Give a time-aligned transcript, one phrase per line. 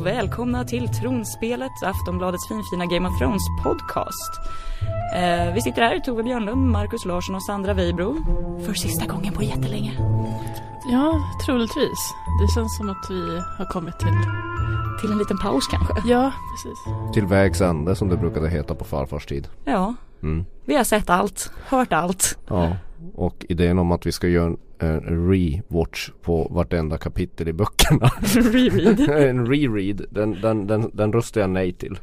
[0.00, 4.40] Och välkomna till Tronspelet, Aftonbladets finfina Game of Thrones podcast.
[5.14, 8.16] Eh, vi sitter här, Tove Björnlund, Markus Larsson och Sandra Weibro.
[8.66, 9.92] För sista gången på jättelänge.
[10.90, 12.14] Ja, troligtvis.
[12.42, 14.16] Det känns som att vi har kommit till...
[15.00, 15.94] Till en liten paus kanske?
[16.08, 16.78] Ja, precis.
[17.14, 19.48] Till vägs ände som det brukade heta på farfars tid.
[19.64, 20.44] Ja, Mm.
[20.64, 22.38] vi har sett allt, hört allt.
[22.48, 22.76] Ja,
[23.14, 28.10] och idén om att vi ska göra en, en rewatch på vartenda kapitel i böckerna.
[28.52, 29.00] Reread.
[29.28, 31.98] en reread, den, den, den, den röstar jag nej till.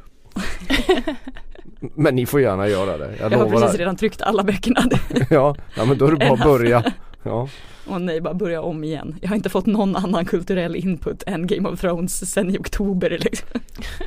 [1.94, 3.16] Men ni får gärna göra det.
[3.20, 4.80] Jag, Jag har precis redan tryckt alla böckerna.
[5.30, 6.84] ja, ja, men då är det bara att börja.
[7.22, 7.48] Ja,
[7.86, 9.16] Och nej, bara börja om igen.
[9.20, 13.18] Jag har inte fått någon annan kulturell input än Game of Thrones sen i oktober
[13.20, 13.48] liksom.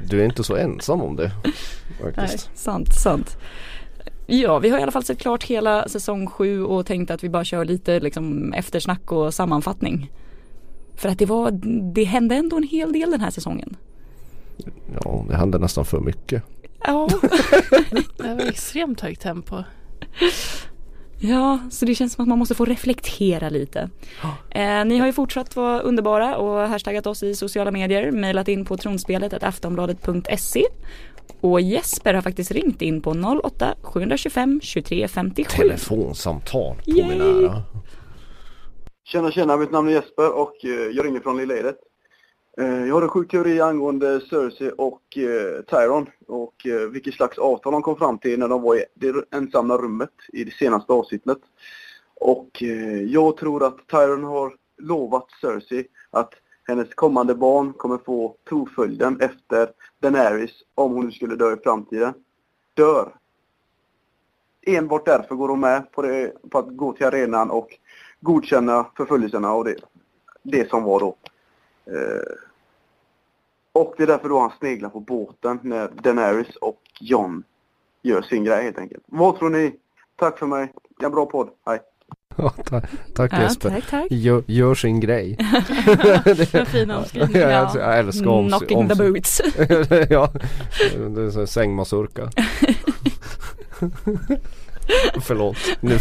[0.10, 1.32] du är inte så ensam om det.
[1.44, 2.50] Nej, Faktiskt.
[2.58, 3.38] sant, sant.
[4.26, 7.30] Ja, vi har i alla fall sett klart hela säsong sju och tänkt att vi
[7.30, 10.12] bara kör lite liksom eftersnack och sammanfattning.
[10.96, 11.52] För att det var,
[11.94, 13.76] det hände ändå en hel del den här säsongen.
[15.04, 16.44] Ja, det händer nästan för mycket.
[16.84, 17.10] Ja,
[18.18, 19.64] Det var extremt högt tempo.
[21.20, 23.90] ja, så det känns som att man måste få reflektera lite.
[24.50, 28.66] Eh, ni har ju fortsatt vara underbara och hashtaggat oss i sociala medier, mejlat in
[28.66, 30.66] på tronspelet aftonbladet.se
[31.42, 33.12] och Jesper har faktiskt ringt in på
[33.44, 35.58] 08 725 23 57.
[35.58, 37.08] Telefonsamtal på Yay!
[37.10, 37.64] min ära.
[39.04, 41.78] Tjena tjena, mitt namn är Jesper och eh, jag ringer från Lilla Edet.
[42.58, 46.56] Eh, Jag har en sjuk teori angående Cersei och eh, Tyron och
[46.92, 50.44] vilket slags avtal de kom fram till när de var i det ensamma rummet i
[50.44, 51.38] det senaste avsnittet.
[52.16, 52.64] Och
[53.08, 56.34] jag tror att Tyron har lovat Cersei att
[56.68, 62.14] hennes kommande barn kommer få troföljden efter Daenerys om hon nu skulle dö i framtiden.
[62.74, 63.16] Dör.
[64.62, 67.78] Enbart därför går hon med på, det, på att gå till arenan och
[68.20, 69.76] godkänna förföljelserna och det,
[70.44, 71.16] det som var då.
[71.86, 72.36] Eh,
[73.74, 77.44] och det är därför då han sneglar på båten när Daenerys och John
[78.02, 79.04] gör sin grej helt enkelt.
[79.06, 79.76] Vad tror ni?
[80.16, 80.74] Tack för mig.
[81.02, 81.50] En bra podd.
[81.66, 81.80] Hej.
[82.36, 82.82] Ja, ta-
[83.16, 83.70] tack Ja, Jesper.
[83.70, 84.08] tack, tack.
[84.12, 85.38] Gör, gör sin grej.
[86.68, 87.42] Fin omskrivning.
[87.42, 89.42] Ja, jag, jag älskar oms- Knocking the oms- boots.
[90.10, 90.32] ja,
[91.16, 92.30] det är en sängmasurka.
[95.22, 96.00] Förlåt, nu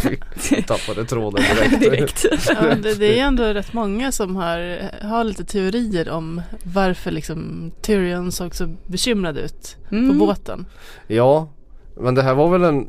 [0.67, 1.79] tappade tråden direkt.
[1.79, 2.25] Direkt.
[2.49, 7.71] Ja, det, det är ändå rätt många som har, har lite teorier om varför liksom
[7.81, 10.09] Tyrion såg så bekymrad ut Mm.
[10.19, 10.65] på båten.
[11.07, 11.49] Ja,
[11.95, 12.87] men det här var väl en,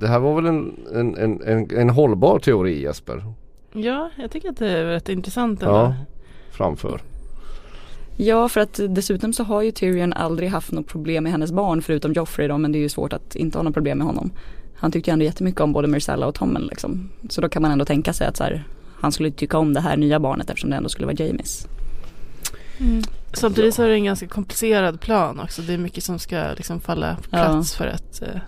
[0.00, 3.24] det här var väl en, en, en, en, en hållbar teori Jesper?
[3.72, 5.74] Ja, jag tycker att det är rätt intressant ändå.
[5.74, 5.94] Ja,
[6.50, 7.00] framför.
[8.16, 11.82] Ja, för att dessutom så har ju Tyrion aldrig haft något problem med hennes barn
[11.82, 14.30] förutom Joffrey då, men det är ju svårt att inte ha något problem med honom.
[14.74, 17.10] Han tyckte ju ändå jättemycket om både Myrcella och Tommen liksom.
[17.28, 18.64] Så då kan man ändå tänka sig att så här,
[19.00, 21.66] han skulle tycka om det här nya barnet eftersom det ändå skulle vara Jamies.
[22.78, 23.02] Mm.
[23.36, 25.62] Samtidigt så är det en ganska komplicerad plan också.
[25.62, 27.44] Det är mycket som ska liksom falla på Ja.
[27.44, 28.40] plats för att eh,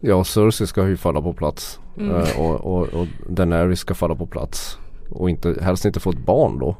[0.00, 1.80] Ja, Cersei ska ju falla på plats.
[1.98, 2.16] Mm.
[2.16, 4.78] Eh, och, och, och Daenerys ska falla på plats.
[5.10, 6.76] Och inte, helst inte få ett barn då.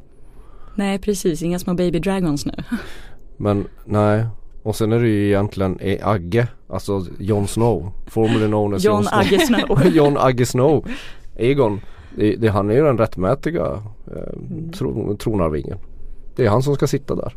[0.75, 2.53] Nej precis, inga små baby dragons nu.
[3.37, 4.27] Men nej.
[4.63, 7.93] Och sen är det ju egentligen eh, Agge, alltså Jon Snow.
[8.07, 9.05] Formerly known as Snow.
[9.13, 9.87] Agge Snow.
[9.95, 10.87] John Agge Snow.
[11.37, 11.81] Egon.
[12.17, 14.73] Det, det, han är ju den rättmätiga eh, Mm.
[14.73, 15.79] tro, tronarvingen.
[16.37, 17.35] Det är han som ska sitta där.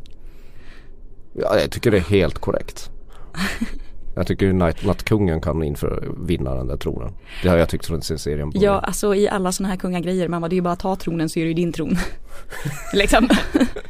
[1.33, 2.91] Ja, jag tycker det är helt korrekt.
[4.15, 4.53] Jag tycker
[4.87, 7.13] Nattkungen kan inför vinna den där tronen.
[7.43, 8.51] Det har jag tyckt från sin serien.
[8.53, 11.29] Ja, alltså i alla sådana här kungagrejer, mamma det är ju bara att ta tronen
[11.29, 11.97] så är det ju din tron.
[12.93, 13.29] liksom.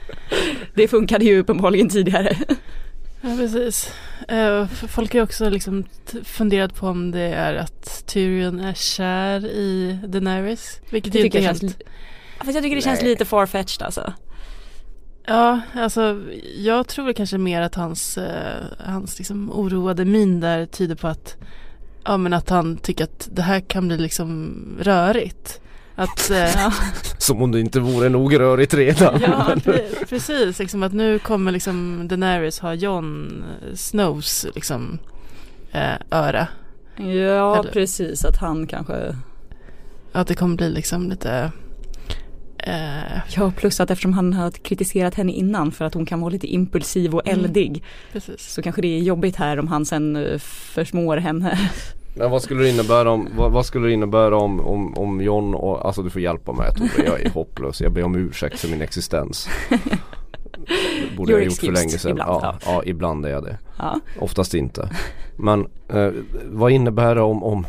[0.75, 2.38] det funkade ju uppenbarligen tidigare.
[3.22, 3.94] Ja, precis.
[4.28, 5.84] Eh, folk har också liksom
[6.24, 10.81] funderat på om det är att Tyrion är kär i Daenerys.
[10.90, 11.62] Vilket Det inte jag helt...
[11.62, 11.78] känns,
[12.38, 13.10] Fast jag tycker det känns Nej.
[13.10, 14.13] lite farfetched alltså.
[15.30, 16.22] Ja, alltså
[16.58, 21.38] jag tror kanske mer att hans, eh, hans liksom oroade min där tyder på att
[22.06, 25.62] Ja men att han tycker att det här kan bli liksom rörigt.
[25.96, 26.72] Att, eh,
[27.18, 29.22] Som om det inte vore nog rörigt redan.
[29.22, 33.44] ja pre- precis, liksom att nu kommer liksom Daenerys ha Jon
[33.76, 35.00] Snows liksom
[35.72, 36.48] eh, öra.
[36.98, 39.16] Ja, Eller- precis att han kanske
[40.12, 41.52] Att det kommer bli liksom lite
[42.63, 46.31] eh, Ja, plus att eftersom han har kritiserat henne innan för att hon kan vara
[46.31, 47.39] lite impulsiv och Mm.
[47.45, 48.53] eldig precis.
[48.53, 51.59] så kanske det är jobbigt här om han sen eh, försmår henne.
[52.15, 55.53] Men vad skulle det innebära om, vad, vad skulle det innebära om, om, om John
[55.56, 58.67] och, alltså du får hjälpa mig Tove, jag är hopplös, jag ber om ursäkt för
[58.67, 59.50] min existens.
[59.69, 62.11] Det borde jag ha gjort för länge sedan.
[62.11, 63.57] ibland, ja, ja, ibland är jag det.
[63.77, 64.00] Ja.
[64.19, 64.89] Oftast inte.
[65.35, 66.09] Men eh,
[66.45, 67.65] vad innebär det om, om,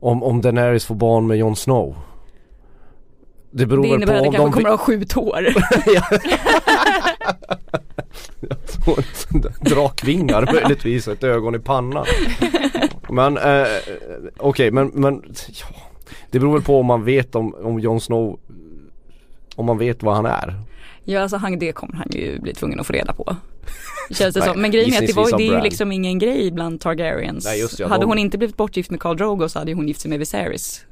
[0.00, 1.96] om, om Daenerys får barn med Jon Snow?
[3.52, 5.48] Det beror Det innebär på att det kanske de kommer att ha sju tår.
[9.70, 12.06] Drakvingar möjligtvis, ett ögon i pannan.
[13.10, 13.66] Men eh,
[14.36, 15.66] okej men, men ja.
[16.30, 18.38] Det beror väl på om man vet om, om Jon Snow
[19.56, 20.54] Om man vet vad han är.
[21.04, 23.36] Ja alltså han, det kommer han ju bli tvungen att få reda på.
[24.10, 24.62] Känns det Nej, som.
[24.62, 27.44] Men grejen är att det, var, det är ju liksom ingen grej bland Targaryens.
[27.44, 29.88] Nej, just det, hade de- hon inte blivit bortgift med Khal Drogo så hade hon
[29.88, 30.84] gift sig med Viserys.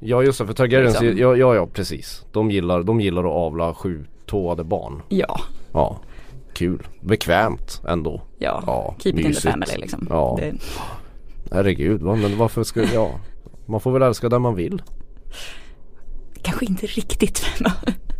[0.00, 1.18] Ja just det, för Targaryens, Liksom.
[1.18, 2.26] ja, ja ja precis.
[2.32, 5.02] De gillar, de gillar att avla sju-tåade barn.
[5.08, 5.40] Ja,
[5.72, 5.96] Ja,
[6.52, 6.86] kul.
[7.00, 8.22] Bekvämt ändå.
[8.38, 8.62] ja.
[8.66, 9.50] Ja, Keep it in the mysigt.
[9.50, 10.06] family liksom.
[10.10, 10.38] Ja.
[10.40, 10.54] Det,
[11.52, 13.10] Herregud, men varför ska, ja.
[13.66, 14.82] Man får väl älska den man vill.
[16.58, 17.46] Kanske inte riktigt.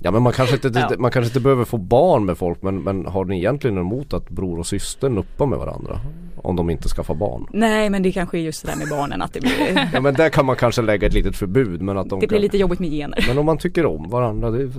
[0.02, 0.90] Ja men man kanske inte, Ja.
[0.99, 4.29] man kanske inte behöver få barn med folk men, men har ni egentligen emot att
[4.31, 6.00] bror och syster nuppar med varandra?
[6.37, 7.46] Om de inte skaffar barn?
[7.52, 10.14] Nej men det kanske är just det där med barnen att det blir, Ja men
[10.14, 12.58] där kan man kanske lägga ett litet förbud men att de det blir kan, lite
[12.58, 13.25] jobbigt med gener.
[13.29, 14.70] Men om man tycker om varandra det är...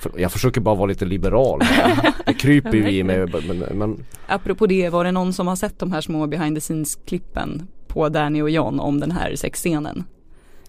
[0.00, 1.60] För- Jag försöker bara vara lite liberal.
[2.26, 5.78] Det kryper ju i mig men, men Apropå det, var det någon som har sett
[5.78, 10.04] de här små behind the scenes klippen på Danny och John om den här sexscenen?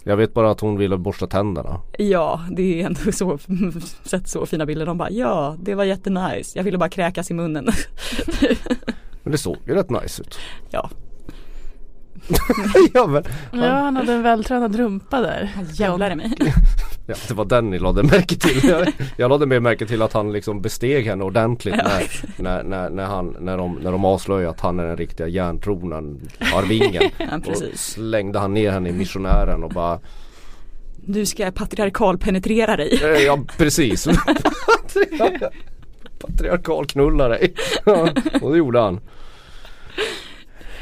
[0.08, 1.82] Jag vet bara att hon ville borsta tänderna.
[1.98, 3.40] Ja, det är ändå så,
[4.04, 4.86] sett så fina bilder.
[4.86, 6.58] De bara ja, det var jättenice.
[6.58, 7.68] Jag ville bara kräkas i munnen.
[9.24, 10.40] Men det såg ju rätt nice ut.
[10.70, 10.90] ja,
[12.94, 15.50] ja, men, Ja, han hade en vältränad rumpa där.
[15.74, 16.34] jävlar i mig.
[17.08, 18.70] ja, det var den ni lade märke till.
[18.70, 18.88] Jag,
[19.18, 22.04] jag lade mer märke till att han liksom besteg henne ordentligt när,
[22.38, 26.20] när, när, när, han, när, de, när de avslöjade att han är den riktiga järntronen,
[26.54, 27.04] arvingen.
[27.18, 30.00] Ja, och slängde han ner henne i missionären och bara
[30.96, 33.00] Du ska patriarkal penetrera dig.
[33.04, 34.08] eh, Ja precis
[36.20, 37.54] Patriarkal- knulla dig
[37.86, 38.10] ja,
[38.42, 39.00] Och det gjorde han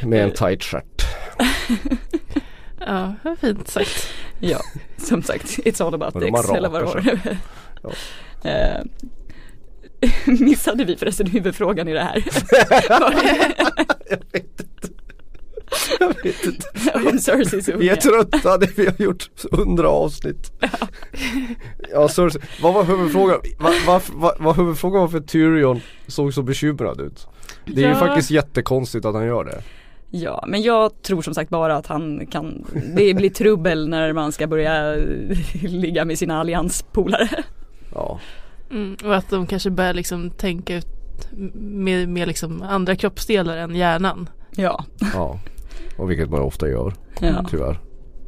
[0.03, 0.92] Med en tight stjärt
[2.85, 4.07] Ja, var fint sagt.
[4.39, 4.59] Ja,
[4.97, 7.03] som sagt, it's all about dicks eller vad det var.
[10.25, 12.23] Missade vi förresten huvudfrågan i det här?
[14.09, 14.87] Jag vet inte
[15.99, 16.67] Jag vet inte
[17.09, 20.51] Om Cerseys Vi är trötta, det vi har gjort hundra avsnitt
[21.91, 23.39] Ja, Cersei, vad var huvudfrågan?
[23.59, 27.27] Vad va, va, va, huvudfrågan var för Tyrion såg så bekymrad ut
[27.65, 27.99] Det är ju Ja.
[27.99, 29.61] faktiskt jättekonstigt att han gör det
[30.15, 32.65] Ja, men jag tror som sagt bara att han kan,
[32.95, 34.95] det blir trubbel när man ska börja
[35.61, 37.43] ligga med sina allianspolare.
[37.95, 38.19] Ja,
[38.71, 40.85] Mm, och att de kanske börjar liksom tänka ut
[41.55, 44.29] med, med liksom andra kroppsdelar än hjärnan.
[44.55, 45.39] Ja, ja
[45.97, 47.45] Och vilket man ofta gör, ja.
[47.49, 47.79] tyvärr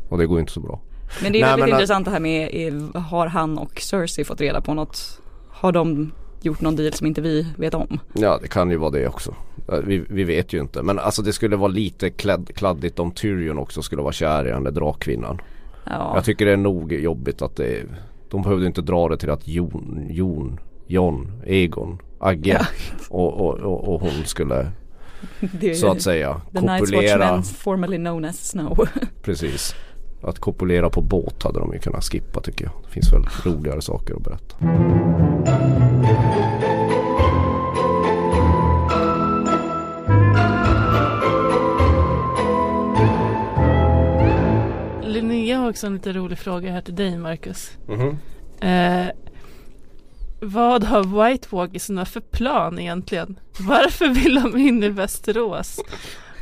[0.09, 0.81] Och det går inte så bra
[1.23, 4.25] Men det är Nej, väldigt men- intressant det här med, är, har han och Cersei
[4.25, 5.21] fått reda på något?
[5.49, 6.11] Har de
[6.45, 7.99] gjort någon deal som inte vi vet om?
[8.13, 9.35] Ja det kan ju vara det också.
[9.83, 10.83] Vi, vi vet ju inte.
[10.83, 14.51] Men alltså det skulle vara lite klädd, kladdigt om Tyrion också skulle vara kär i
[14.51, 15.41] den där drakkvinnan.
[15.85, 17.83] Ja, Jag tycker det är nog jobbigt att det
[18.29, 22.65] De behövde inte dra det till att Jon, Jon, John, Egon, Agge Ja.
[23.09, 24.71] och, och, och, och hon skulle
[25.75, 28.87] så att säga The kopulera formerly known as Snow.
[29.21, 29.75] Precis.
[30.21, 32.73] Att kopulera på båt hade de ju kunnat skippa tycker jag.
[32.85, 34.55] Det finns väl roligare saker att berätta
[45.65, 47.71] har också en lite rolig fråga här till dig Marcus.
[47.87, 48.17] Mhm.
[48.61, 49.07] Eh,
[50.41, 53.39] vad har White Walkersna för plan egentligen?
[53.59, 55.79] Varför vill de in i Västerås?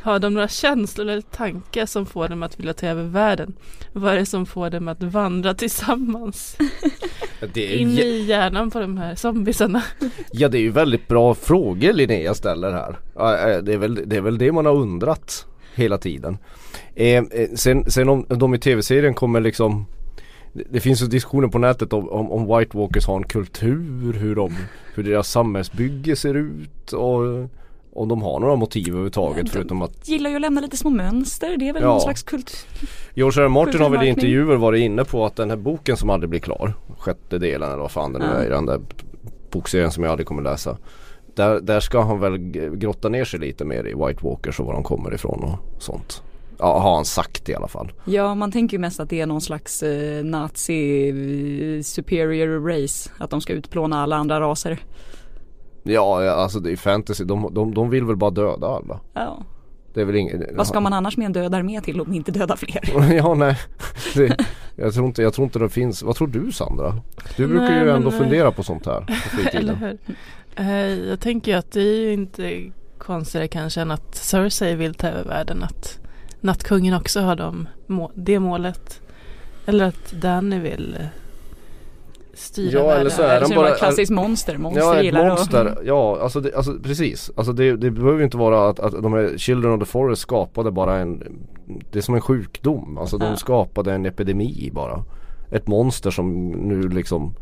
[0.02, 3.54] Har de några känslor eller tankar som får dem att vilja ta över världen?
[3.92, 6.56] Vad är det som får dem att vandra tillsammans?
[7.54, 9.82] det är In i hjärnan på de här zombiesarna.
[10.32, 12.90] Ja det är ju väldigt bra frågor Linnea ställer här.
[13.16, 16.38] Eh, Det är väl det, är väl det man har undrat hela tiden.
[16.94, 19.86] Eh, eh, sen, sen om de i tv-serien kommer liksom
[20.70, 24.34] det, finns ju diskussioner på nätet om, om, om White Walkers har en kultur, hur,
[24.36, 24.56] de,
[24.94, 27.20] hur deras samhällsbygge ser ut och
[27.96, 30.76] om de har några motiv överhuvudtaget Ja, de- förutom att Gillar ju att lämna lite
[30.76, 31.88] små mönster, det är väl Ja.
[31.88, 32.66] någon slags kult.
[33.14, 33.44] George R.
[33.44, 33.48] R.
[33.48, 36.40] Martin har väl i intervjuer varit inne på att den här boken som aldrig blir
[36.40, 38.30] klar Sjätte delen eller vad fan det nu Ja.
[38.32, 38.80] är i den där
[39.50, 40.76] bokserien som jag aldrig kommer läsa
[41.34, 42.38] där, där ska han väl
[42.76, 46.22] grotta ner sig lite mer i White Walkers och var de kommer ifrån och sånt
[46.58, 49.26] Ja har han sagt i alla fall Ja, man tänker ju mest att det är
[49.26, 53.10] någon slags eh, nazi eh, superior race.
[53.18, 54.78] Att de ska utplåna alla andra raser.
[55.82, 59.42] Ja alltså det är fantasy, de, de, de vill väl bara döda alla Ja.
[59.94, 62.32] Det är väl inget Vad ska man annars med en död armé till om inte
[62.32, 63.12] döda fler?
[63.16, 63.58] Ja nej
[64.14, 64.36] det,
[64.76, 67.00] jag, tror inte, jag tror inte det finns, vad tror du Sandra?
[67.36, 69.98] Du brukar Nej, ju men, ändå eh, fundera på sånt här på Eller hur?
[70.56, 75.08] Eh, jag tänker att det är ju inte konstigare kanske än att Cersei vill ta
[75.08, 75.62] över världen.
[75.62, 75.98] Att
[76.40, 79.00] Nattkungen också har de, må- det målet.
[79.66, 81.06] Eller att Danny vill eh,
[82.36, 83.00] styra Ja, världen.
[83.00, 85.78] eller så är de så bara- klassiskt monster, monster Ja ett gillar monster, att...
[85.84, 87.30] ja alltså, det, alltså precis.
[87.36, 90.22] Alltså det, det behöver ju inte vara att, att de här Children of the Forest
[90.22, 91.22] skapade bara en
[91.90, 93.36] Det är som en sjukdom, alltså de Ja.
[93.36, 95.04] skapade en epidemi bara.
[95.50, 97.34] Ett monster som nu liksom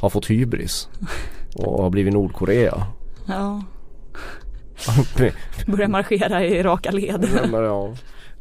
[0.00, 0.88] har fått hybris
[1.56, 2.86] och har blivit Nordkorea.
[3.26, 3.62] Ja,
[5.66, 7.28] börjar marschera i raka led.
[7.52, 7.88] Ja.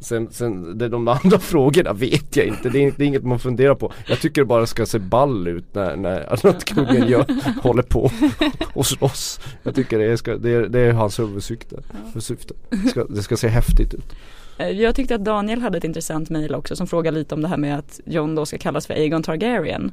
[0.05, 3.39] Sen, sen det, de andra frågorna vet jag inte, det är, det är inget man
[3.39, 3.91] funderar på.
[4.07, 7.25] Jag tycker det bara ska se ball ut när, när att kungen gör,
[7.63, 8.11] håller på
[8.73, 9.39] och slåss.
[9.63, 11.75] Jag tycker det är, ska, det är, det är hans huvudsyfte.
[12.13, 12.53] För syfte.
[12.69, 14.15] Det, ska, det ska se häftigt ut.
[14.57, 17.47] Eh, Jag tyckte att Daniel hade ett intressant mejl också som frågar lite om det
[17.47, 19.91] här med att Jon då ska kallas för Aegon Targaryen.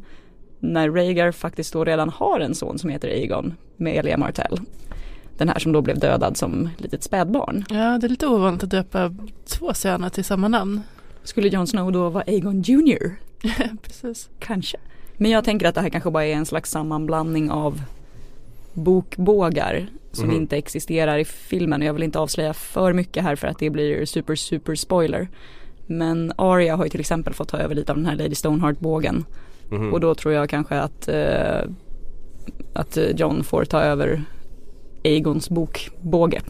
[0.61, 4.61] När Rhaegar faktiskt då redan har en son som heter Aegon med Elia Martell.
[5.39, 7.65] Den här som då blev dödad som litet spädbarn.
[7.71, 9.15] Ja, det är lite ovanligt att döpa
[9.47, 10.81] två söner till samma namn.
[11.25, 13.17] Skulle Jon Snow då vara Aegon Junior?
[13.83, 14.29] Precis.
[14.39, 14.77] Kanske.
[15.17, 17.83] Men jag tänker att det här kanske bara är en slags sammanblandning av
[18.73, 20.37] bokbågar som Mhm.
[20.37, 21.83] inte existerar i filmen.
[21.83, 25.29] Jag vill inte avslöja för mycket här för att det blir super super spoiler.
[25.87, 29.25] Men Arya har ju till exempel fått ta över lite av den här Lady Stoneheart-bågen.
[29.71, 29.93] Mhm.
[29.93, 31.61] Och då tror jag kanske att, eh,
[32.73, 34.23] att John får ta över
[35.05, 36.41] Aegons bokbåge.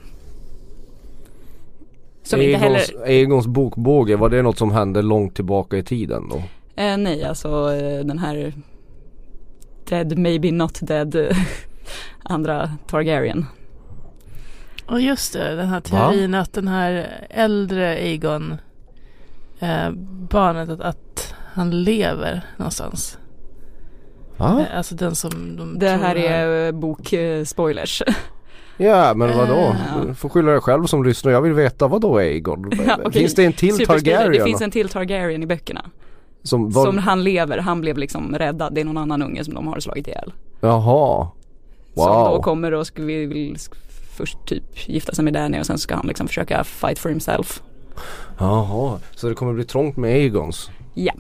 [2.22, 6.28] Som inte heller, Egons, Egons bokbåge, var det något som hände långt tillbaka i tiden
[6.28, 6.36] då?
[6.82, 8.52] eh, nej alltså eh, den här
[9.88, 11.16] Dead maybe not dead
[12.22, 13.46] andra Targaryen.
[14.86, 18.56] Och just det, den här teorin att den här äldre Aegon
[19.60, 19.90] eh,
[20.30, 23.18] barnet att, att han lever någonstans.
[24.36, 24.66] Va?
[24.70, 28.02] Eh, alltså den som de Det här är eh, bokspoilers.
[28.76, 29.54] Ja men vadå?
[29.54, 30.04] Eh, ja.
[30.06, 31.32] Du får skylla dig själv som lyssnar.
[31.32, 32.70] Jag vill veta vad då Egon?
[32.86, 33.12] Ja, okej.
[33.20, 33.86] Finns det en till.
[33.86, 34.32] Targaryen?
[34.32, 35.84] Det finns en till Targaryen i böckerna.
[36.42, 36.84] som var...
[36.86, 38.74] Som han lever, han blev liksom räddad.
[38.74, 40.32] Det är någon annan unge som de har slagit ihjäl.
[40.60, 41.28] Jaha.
[41.94, 42.42] Som då Wow.
[42.42, 43.56] kommer och ska, vill,
[44.16, 47.62] först typ gifta sig med Danny och sen ska han liksom försöka fight for himself.
[48.38, 48.98] Jaha.
[49.14, 50.70] Så det kommer bli trångt med Egons?
[50.94, 51.12] Men, Ja,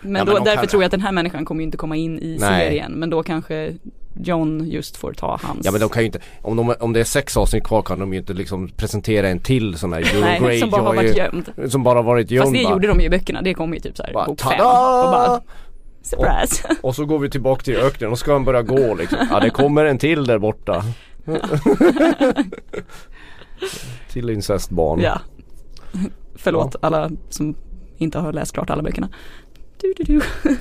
[0.00, 1.96] men då, de därför kan- tror jag att den här människan kommer ju inte komma
[1.96, 2.66] in i Nej.
[2.68, 2.92] serien.
[2.92, 3.72] Men då kanske
[4.14, 5.66] John just får ta hans.
[5.66, 7.98] Ja men de kan ju inte, om, de, om det är sex avsnitt kvar kan
[7.98, 11.16] de ju inte liksom presentera en till sån här Euro Nej, som bara har varit
[11.16, 11.52] gömd.
[11.68, 12.72] Som bara varit gömd Fast det bara.
[12.72, 13.42] gjorde de ju i böckerna.
[13.42, 14.52] Det kom ju typ såhär bok fem.
[14.52, 15.40] Och bara
[16.02, 16.68] surprise.
[16.82, 19.18] Och så går vi tillbaka till öknen och ska han börja gå liksom.
[19.30, 20.84] Ja det kommer en till där borta.
[24.12, 25.00] till incestbarn.
[25.00, 25.20] ja.
[26.34, 27.54] Förlåt alla som
[27.98, 29.08] inte har läst klart alla böckerna.
[29.80, 30.20] Du, du, du.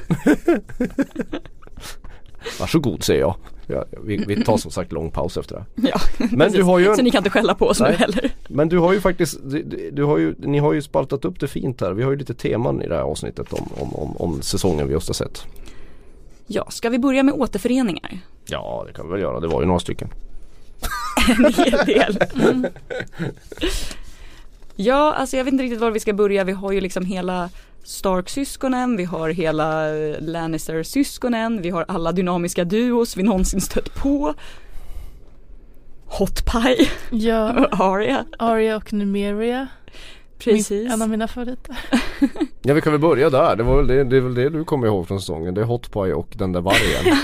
[2.60, 3.36] Varsågod säger jag.
[3.68, 5.88] Ja, vi, vi tar som sagt lång paus efter det.
[5.90, 6.56] Ja, Men precis.
[6.56, 7.96] du har ju Så en, ni kan inte skälla på oss nu Nej.
[7.96, 8.32] heller.
[8.48, 11.40] Men du har ju faktiskt, du, du- du har ju, ni har ju spaltat upp
[11.40, 11.92] det fint här.
[11.94, 14.94] Vi har ju lite teman i det här avsnittet om, om, om, om säsongen vi
[14.94, 15.44] just har sett.
[16.48, 18.20] Ja, ska vi börja med återföreningar?
[18.46, 20.08] Ja det kan vi väl göra, det var ju några stycken.
[21.30, 22.18] En hel del.
[22.44, 22.66] Mm.
[24.76, 26.44] Ja, alltså jag vet inte riktigt var vi ska börja.
[26.44, 27.50] Vi har ju liksom hela
[27.90, 34.34] Stark-syskonen, vi har hela eh, Lannister-syskonen, vi har alla dynamiska duos vi någonsin stött på.
[36.06, 39.68] Hot Pie, Ja, Arya, Arya och Numeria.
[40.38, 40.70] precis.
[40.70, 41.78] Min, en av mina favoriter.
[42.62, 44.64] Ja vi kan väl börja där, det var väl det, det är väl det du
[44.64, 45.54] kommer ihåg från säsongen.
[45.54, 47.18] Det är Hot Pie och den där vargen.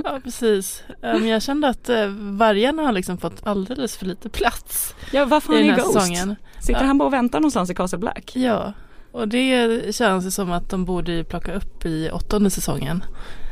[0.04, 0.82] Ja, precis.
[1.02, 5.38] Men jag kände att eh, vargarna har liksom fått alldeles för lite plats Ja, vad
[5.38, 5.92] i fan den är här Ghost?
[5.92, 6.36] säsongen.
[6.60, 6.86] Sitter Ja.
[6.86, 8.32] han bara och väntar någonstans i Castle Black?
[8.36, 8.72] Ja,
[9.12, 13.04] och det känns ju som att de borde ju plocka upp i åttonde säsongen.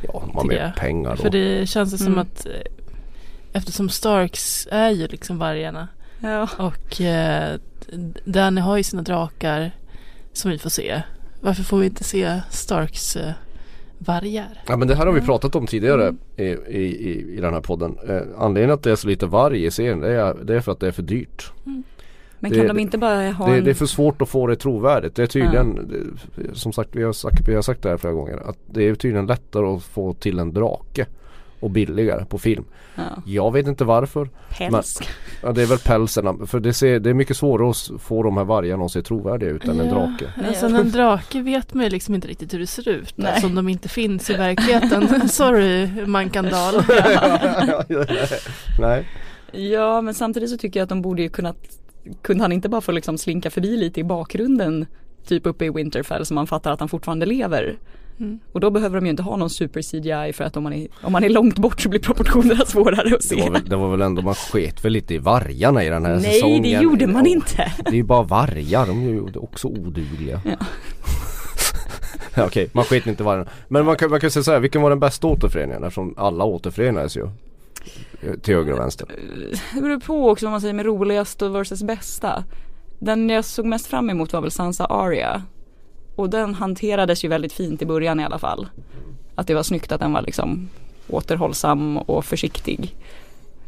[0.03, 1.15] Ja, de har mer pengar då.
[1.21, 2.19] För det känns ju som Mm.
[2.19, 2.51] att eh,
[3.53, 5.87] eftersom Starks är ju liksom vargarna
[6.19, 6.49] Ja.
[6.57, 7.55] och eh,
[8.25, 9.71] Danny har ju sina drakar
[10.33, 11.01] som vi får se.
[11.41, 13.31] Varför får vi inte se Starks eh,
[13.97, 14.63] vargar?
[14.67, 16.17] Ja men det här har vi pratat om tidigare Mm.
[16.37, 16.43] i,
[16.77, 17.97] i, i, den här podden.
[18.09, 20.71] Eh, anledningen att det är så lite varg i serien det är, det är för
[20.71, 21.51] att det är för dyrt.
[22.39, 23.63] Men Det- kan de inte bara ha Det, en...
[23.63, 25.15] det är för svårt att få det trovärdigt.
[25.15, 25.75] Det är tydligen,
[26.35, 28.83] det, som sagt vi har, sagt vi har sagt det här flera gånger, att det
[28.87, 31.05] är tydligen lättare att få till en drake
[31.59, 32.65] och billigare på film.
[32.95, 34.29] ja, Jag vet inte varför.
[34.57, 34.99] päls?
[35.43, 36.35] Ja, det är väl pälserna.
[36.45, 39.49] För det, ser, det är mycket svårare att få de här vargarna att se trovärdiga
[39.49, 40.33] ut än en drake.
[40.47, 43.27] Alltså en drake vet man ju liksom inte riktigt hur det ser ut Nej.
[43.29, 45.29] eftersom de inte finns i verkligheten.
[45.29, 46.73] Sorry Mankandal.
[48.79, 49.07] Nej.
[49.51, 51.57] Ja men samtidigt så tycker jag att de borde ju kunnat
[52.21, 54.85] Kunde han inte bara få liksom slinka förbi lite i bakgrunden
[55.27, 57.77] Typ uppe i Winterfell så man fattar att han fortfarande lever
[58.19, 58.39] Mm.
[58.51, 60.87] Och då behöver de ju inte ha någon super CGI för att om man är,
[61.01, 63.75] om man är långt bort så blir proportionerna svårare att Det se var, väl, det
[63.75, 66.61] var väl ändå, man sket väl lite i vargarna i den här Nej säsongen.
[66.61, 70.41] det gjorde man inte Det är ju bara vargar, de är ju också odugliga.
[70.45, 70.55] Ja.
[72.45, 73.45] Okej, man skiter inte i varje.
[73.67, 75.83] Men man kan, man kan säga så här, vilken var den bästa återföreningen?
[75.83, 77.29] Eftersom alla återförenades ju.
[78.41, 79.07] Till höger och vänster.
[79.73, 82.43] Det beror på också vad man säger med roligast och versus bästa.
[82.99, 85.43] Den jag såg mest fram emot var väl Sansa Aria.
[86.15, 88.67] Och den hanterades ju väldigt fint i början i alla fall.
[89.35, 90.69] Att det var snyggt att den var liksom
[91.07, 92.95] återhållsam och försiktig.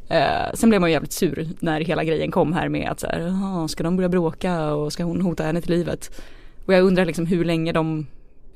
[0.10, 3.08] Eh, sen blev man ju jävligt sur när hela grejen kom här med att så
[3.08, 6.22] här, "Jaha, ska de börja bråka och ska hon hota henne till livet?
[6.66, 8.08] Och jag undrar liksom hur länge de,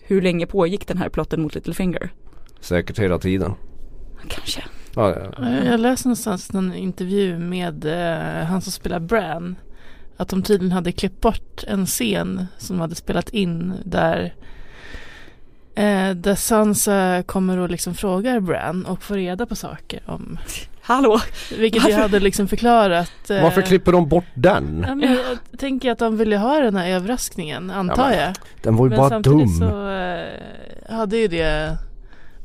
[0.02, 2.10] hur länge pågick den här plotten mot Littlefinger?
[2.60, 3.54] Säkert hela tiden.
[4.28, 4.64] Kanske.
[4.96, 5.50] Ja, ja.
[5.66, 9.56] Jag läste någonstans en intervju med eh, han som spelar Bran.
[10.18, 14.34] Att de tydligen hade klippt bort en scen som de hade spelat in där
[15.76, 20.38] eh, där Sansa kommer och liksom frågar Bran och får reda på saker om
[20.82, 21.20] Hallå!
[21.60, 23.30] vilket jag hade liksom förklarat.
[23.30, 24.86] eh, Varför klipper de bort den?
[24.88, 25.12] Ja, men
[25.52, 28.34] jag tänker att de ville ha den här överraskningen antar Ja, men jag.
[28.64, 29.70] Den var ju Men bara samtidigt dum.
[29.70, 31.78] så eh, hade ju det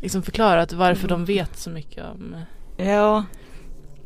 [0.00, 2.36] liksom förklarat varför de vet så mycket om
[2.76, 3.24] Ja,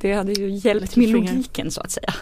[0.01, 2.15] det hade ju hjälpt med logiken så att säga.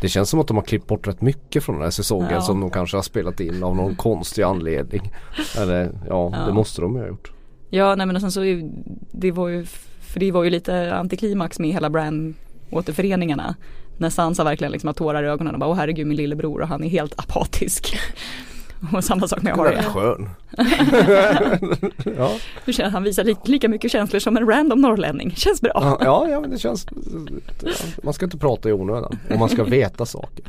[0.00, 2.40] Det känns som att de har klippt bort rätt mycket från den här säsongen Ja.
[2.40, 5.12] som de kanske har spelat in av någon konstig anledning.
[5.58, 6.46] Eller ja, Ja.
[6.46, 7.32] det måste de ju ha gjort.
[7.70, 8.40] Ja, nej men och sen så,
[9.12, 9.64] det var ju,
[10.00, 12.34] för det var ju lite antiklimax med hela brand
[12.70, 13.54] återföreningarna.
[13.98, 16.68] När Sansa verkligen liksom har tårar i ögonen och bara, åh herregud min lillebror och
[16.68, 17.96] han är helt apatisk.
[18.92, 19.82] och samma sak med Arya.
[19.82, 20.30] skön.
[22.16, 22.36] ja.
[22.64, 25.34] Hur känner han visar lika, lika mycket känslor som en random norrlänning.
[25.36, 25.72] Känns bra.
[25.74, 26.86] Ja, ja, ja, men det känns
[28.02, 30.44] Man ska inte prata i onödan och man ska veta saker.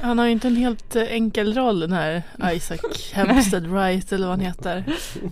[0.00, 2.22] Han har ju inte en helt eh, enkel roll den här
[2.52, 2.78] Isaac
[3.12, 4.84] Hempstead Wright eller vad han heter.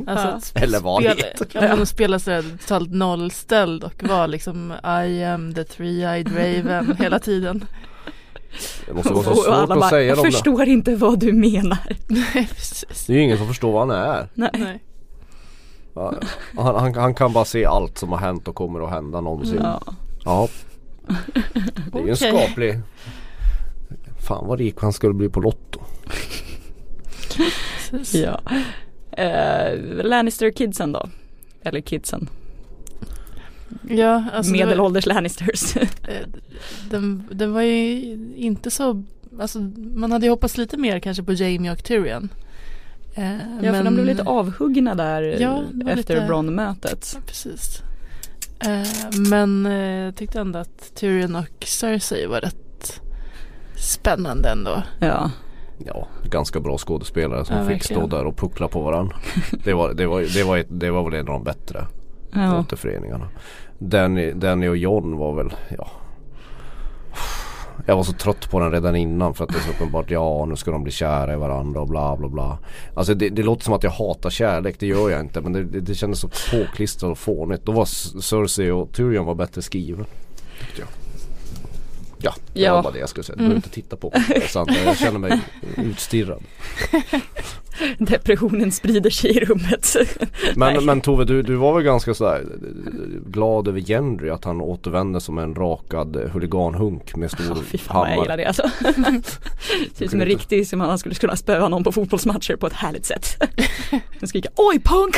[0.07, 0.61] Alltså Ja.
[0.63, 1.77] Eller vad han heter.
[1.77, 7.65] Man spela sådär totalt nollställd och vara liksom I am the three-eyed raven hela tiden.
[8.87, 10.31] Det måste vara så Och svårt alla att bara, säga jag de där.
[10.31, 11.79] förstår inte vad du menar.
[12.07, 13.07] Nej precis.
[13.07, 14.29] Det är ju ingen som förstår vad han är.
[14.35, 14.83] Nej.
[15.95, 16.15] Ja,
[16.57, 19.61] Han, han, han kan bara se allt som har hänt och kommer att hända någonsin.
[19.63, 19.83] Ja.
[20.25, 20.49] Ja.
[21.93, 22.81] Det är ju en skaplig
[24.29, 25.81] Fan vad rik han skulle bli på Lotto.
[28.13, 28.41] ja.
[29.23, 31.09] Eh, Lannister kidsen då?
[31.63, 32.29] Eller kidsen.
[33.89, 35.77] Ja, alltså det var- Medelålders Lannisters.
[35.77, 36.27] Eh,
[36.91, 38.01] den, den var ju
[38.37, 39.03] inte så,
[39.41, 39.59] alltså
[39.95, 42.29] man hade ju hoppats lite mer kanske på Jamie och Tyrion.
[43.15, 47.13] Eh, Ja för de blev lite avhuggna där Ja, efter lite- Bronn-mötet.
[47.15, 47.83] Ja, precis.
[48.61, 49.73] Eh, men eh,
[50.05, 53.01] jag tyckte ändå att Tyrion och Cersei var rätt
[53.77, 54.83] spännande ändå.
[55.01, 55.31] Ja.
[55.87, 58.03] Ja, ganska bra skådespelare som Ja, fick verkligen.
[58.09, 59.17] stå där och puckla på varandra.
[59.65, 61.87] Det var, det var, det var, ett, det var väl en av de bättre
[62.33, 62.61] ja.
[62.61, 63.29] återföreningarna.
[63.79, 65.89] Danny, Danny och John var väl, ja.
[67.87, 70.45] Jag var så trött på den redan innan för att det är så uppenbart, ja
[70.45, 72.59] nu ska de bli kära i varandra och bla bla bla.
[72.95, 75.65] Alltså det, det låter som att jag hatar kärlek, det gör jag inte men det,
[75.65, 77.65] det, det kändes så påklistrat och fånigt.
[77.65, 77.85] Då var
[78.21, 80.05] Cersei och Tyrion var bättre skriven.
[80.61, 81.08] Tyckte jag.
[82.21, 82.75] Ja, det Ja.
[82.75, 83.35] var bara det jag skulle säga.
[83.37, 84.41] Du behöver inte titta på mig.
[84.49, 84.71] Sant.
[84.85, 85.41] Jag känner mig
[85.77, 86.43] utstirrad.
[87.99, 89.97] Depressionen sprider sig i rummet.
[90.57, 92.45] Men, men Tove, du, du var väl ganska sådär
[93.27, 97.79] glad över Gendry att han återvände som en rakad eh, huliganhunk med stor Ja, fy
[97.79, 98.37] fan vad jag gillar hammare.
[98.37, 98.71] det alltså.
[99.95, 102.73] Ser ut som en riktig, som man skulle kunna spöa någon på fotbollsmatcher på ett
[102.73, 103.43] härligt sätt.
[104.23, 105.17] Och skrika oj punk!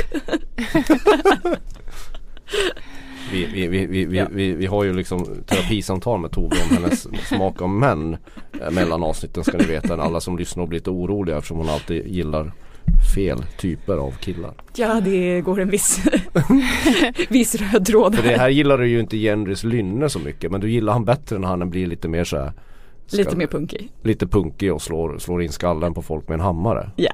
[3.33, 4.27] Vi, vi, vi, vi, Ja.
[4.31, 8.17] vi, vi har ju liksom terapisamtal med Tove om hennes smak av män
[8.63, 10.03] eh, mellan avsnitten ska ni veta.
[10.03, 12.53] Alla som lyssnar blir lite oroliga eftersom hon alltid gillar
[13.15, 14.53] fel typer av killar.
[14.77, 16.01] Ja det går en viss,
[17.29, 18.39] viss röd tråd För det här.
[18.39, 21.49] här gillar du ju inte Gendrys lynne så mycket men du gillar han bättre när
[21.49, 22.53] han blir lite mer så här,
[23.13, 23.93] Lite mer punkig.
[24.03, 26.91] lite punkig och slår, slår in skallen på folk med en hammare.
[26.97, 27.13] Ja.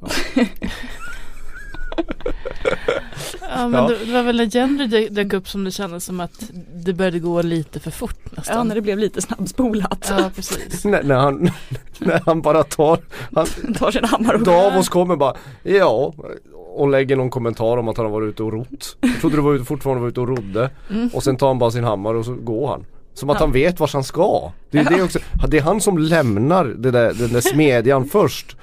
[0.00, 0.44] Ja
[3.40, 3.88] men Ja.
[3.88, 7.18] Det, det var väl när Gendry dök- upp som det kändes som att det började
[7.18, 8.68] gå lite för fort ja, nästan.
[8.68, 10.06] när det blev lite snabbspolat.
[10.18, 10.84] Ja precis.
[10.84, 11.50] när, när, han,
[11.98, 12.98] när han bara tar,
[13.34, 16.14] han, Tar sin hammare och Davos kommer bara ja
[16.76, 18.96] och lägger någon kommentar om att han har varit ute och rott.
[19.00, 21.08] Jag trodde du var ute, fortfarande var ute och rodde Mm.
[21.12, 22.84] och sen tar han bara sin hammare och så går han.
[23.14, 23.40] Som att Ja.
[23.46, 24.52] han vet vart han ska.
[24.70, 28.56] Det är, det också, det är han som lämnar det där, den där smedjan först.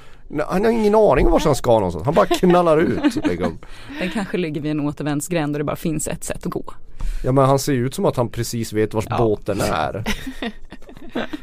[0.47, 2.05] Han har ingen aning om vart han ska någonstans.
[2.05, 3.15] Han bara knallar ut.
[3.25, 3.57] Liksom.
[3.99, 6.73] Den kanske ligger vid en återvändsgränd och det bara finns ett sätt att gå.
[7.23, 9.17] Ja men han ser ju ut som att han precis vet vart Ja.
[9.17, 10.03] båten är.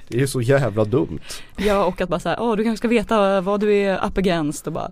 [0.08, 1.20] Det är ju så jävla dumt.
[1.56, 4.66] Ja och att bara säga, åh du kanske ska veta vad du är up against
[4.66, 4.90] och bara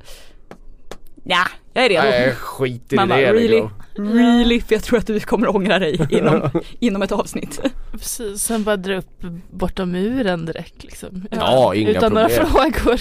[1.24, 2.02] Ja, jag är redo.
[2.02, 3.62] Nej skit i Man det bara, really?
[3.96, 7.60] really för jag tror att du kommer ångra dig inom, inom ett avsnitt.
[7.92, 11.26] Precis, sen bara dra upp bortom muren direkt liksom.
[11.30, 12.72] Ja, inga Utan några problem.
[12.72, 13.00] frågor.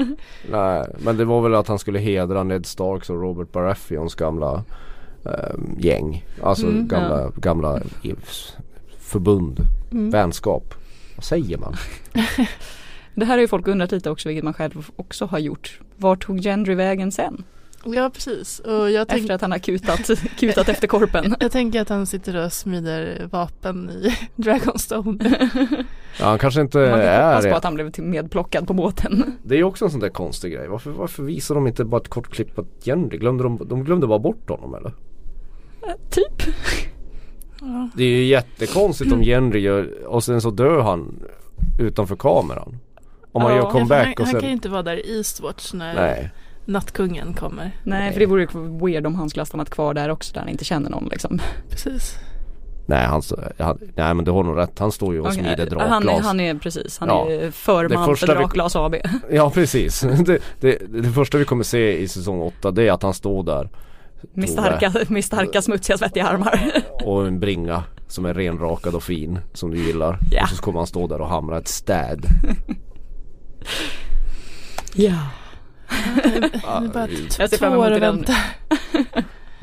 [0.50, 4.64] Nej, men det var väl att han skulle hedra Ned Starks och Robert Baratheons gamla
[5.24, 6.24] ehm, gäng.
[6.42, 8.14] Alltså Mm, gamla, gamla i-
[9.00, 9.60] förbund,
[9.92, 10.10] Mm.
[10.10, 10.74] vänskap.
[11.16, 11.74] Vad säger man?
[13.14, 15.80] Det här har ju folk undrat lite också, vilket man själv också har gjort.
[15.96, 17.44] Var tog Gendry vägen sen?
[17.84, 18.58] Ja precis.
[18.60, 21.34] Och jag, tänk, Efter att han har kutat, kutat efter korpen.
[21.40, 25.48] jag tänker att han sitter och smider vapen i Dragonstone.
[26.20, 28.72] Ja, han kanske inte Man kan är hoppas på att han blev till- medplockad på
[28.74, 29.36] båten.
[29.42, 30.68] Det är ju också en sån där konstig grej.
[30.68, 33.16] Varför, varför visar de inte bara ett kort klipp på Jenny?
[33.18, 34.92] Glömde de, de glömde bara bort honom eller?
[36.10, 36.54] typ.
[37.60, 37.88] Ja.
[37.94, 41.22] Det är ju jättekonstigt om Jenry gör och sen så dör han
[41.80, 42.78] utanför kameran.
[43.32, 44.50] Om man Ja, gör comeback han, och han kan ju sen...
[44.50, 46.30] inte vara där i Eastwatch när Nej.
[46.64, 47.70] Nattkungen kommer.
[47.82, 48.48] Nej, för det vore ju
[48.86, 51.40] weird om han skulle ha stannat kvar där också där han inte känner någon liksom.
[51.70, 52.18] Precis.
[52.86, 53.22] Nej, han,
[53.58, 54.78] han, nej men du har nog rätt.
[54.78, 56.20] Han står ju och Okej, smider han, är, drakglas.
[56.26, 57.30] han är precis, han Ja.
[57.30, 58.94] är förman för vi- Drakglas AB.
[59.30, 60.00] Ja precis.
[60.26, 63.42] Det, det, det första vi kommer se i säsong 8 det är att han står
[63.42, 63.68] där
[64.34, 66.72] Med starka, med starka smutsiga svettiga armar.
[67.04, 70.18] och en bringa som är renrakad och fin som du gillar.
[70.30, 70.42] Ja.
[70.42, 72.24] Och så kommer han stå där och hamra ett städ.
[74.94, 75.12] Ja.
[75.12, 75.39] Ah, är
[76.94, 78.34] bara Jag ser två fram emot år att vänta.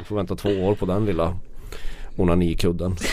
[0.05, 1.37] får vänta två år på den lilla
[2.17, 2.95] onanikudden.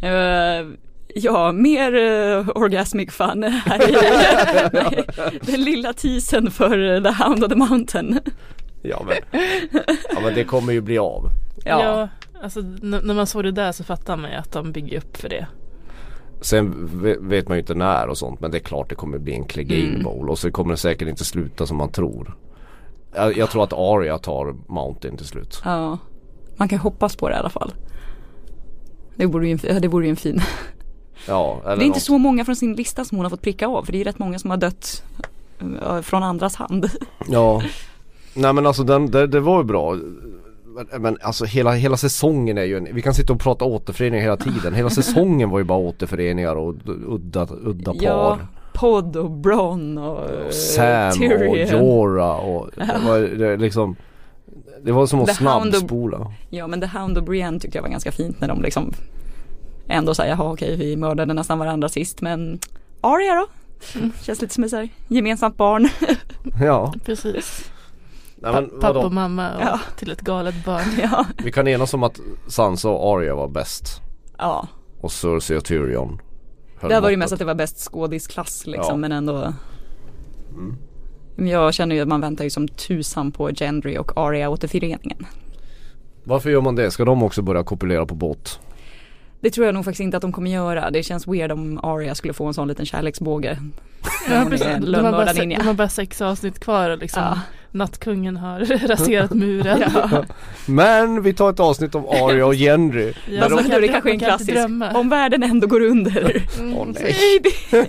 [0.00, 0.66] Eh,
[1.14, 3.96] ja, mer uh, orgasmic fun här i
[5.40, 8.20] den lilla teasern för eh, The Hound of the Mountain.
[8.82, 9.16] Ja men,
[10.14, 11.30] ja men det kommer ju bli av.
[11.64, 12.08] Ja, Ja,
[12.42, 15.28] alltså när man såg det där så fattar man ju att de bygger upp för
[15.28, 15.46] det.
[16.40, 19.18] Sen ve- vet man ju inte när och sånt men det är klart det kommer
[19.18, 20.02] bli en Clegane Mm.
[20.02, 22.36] Bowl och så kommer det säkert inte sluta som man tror.
[23.14, 25.60] Jag, jag tror att Arya tar Mountain till slut.
[25.64, 25.98] ja.
[26.56, 27.72] Man kan hoppas på det i alla fall.
[29.16, 30.40] Det vore ju en, det vore ju en fin.
[31.28, 32.02] Ja, Det är inte något.
[32.02, 34.04] så många från sin lista som hon har fått pricka av för det är ju
[34.04, 35.02] rätt många som har dött
[35.82, 36.90] eh, från andras hand.
[37.28, 37.62] Ja.
[38.34, 39.96] Nej men alltså den, det, det var ju bra.
[40.98, 44.36] Men, alltså hela, hela säsongen är ju en, vi kan sitta och prata återföreningar hela
[44.36, 44.74] tiden.
[44.74, 48.02] Hela säsongen var ju bara återföreningar och udda, udda par.
[48.02, 48.38] Ja,
[48.72, 51.78] Podd och Bron och, Och eh, Sam och Tyrion.
[51.78, 53.96] Jorah och det var det, liksom
[54.82, 56.32] Det var som att The snabbspola.
[56.50, 58.92] Ja men The Hound och Brienne tyckte jag var ganska fint när de liksom
[59.88, 62.58] ändå säger jaha okej vi mördade nästan varandra sist men
[63.00, 63.46] Arya då?
[64.22, 65.88] Känns lite som ett så här gemensamt barn.
[66.60, 66.94] Ja.
[67.04, 67.70] Precis.
[68.42, 69.00] Nej, men pappa vadå?
[69.06, 69.80] och mamma och Ja.
[69.96, 70.84] till ett galet barn.
[71.02, 71.26] ja.
[71.44, 74.00] Vi kan enas om att Sansa och Arya var bäst.
[74.38, 74.68] ja.
[75.00, 76.20] Och Cersei och Tyrion.
[76.80, 78.96] Där var det ju mest att det var bäst skådisklass liksom Ja.
[78.96, 79.52] men ändå
[80.50, 80.76] Mm.
[81.50, 85.26] Jag känner ju att man väntar ju som tusan på Gendry och Arya återföreningen.
[86.24, 86.90] Varför gör man det?
[86.90, 88.60] Ska de också börja kopulera på båt?
[89.40, 90.90] Det tror jag nog faktiskt inte att de kommer göra.
[90.90, 93.58] Det känns weird om Arya skulle få en sån liten kärleksbåge.
[94.30, 94.66] Ja, precis.
[94.66, 97.38] De har, bara, se- de har bara sex avsnitt kvar och liksom Ja.
[97.78, 99.82] Nattkungen har raserat muren.
[99.94, 100.24] Ja.
[100.66, 103.12] Men vi tar ett avsnitt om Arya och Henry.
[103.30, 104.90] Ja, Alltså, de- då är det man kanske en klassisk, drömma.
[104.92, 106.42] om världen ändå går under.
[106.58, 107.40] Mm, Åh, nej.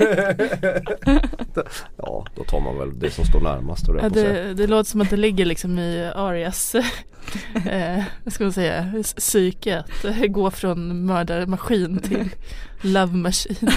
[1.98, 3.86] Ja, då tar man väl det som står närmast.
[4.02, 6.76] Ja, det, det låter som att det ligger liksom i Arias
[7.72, 12.30] eh, vad ska man säga, psyke att eh, gå från mördarmaskin till
[12.82, 13.70] love machine.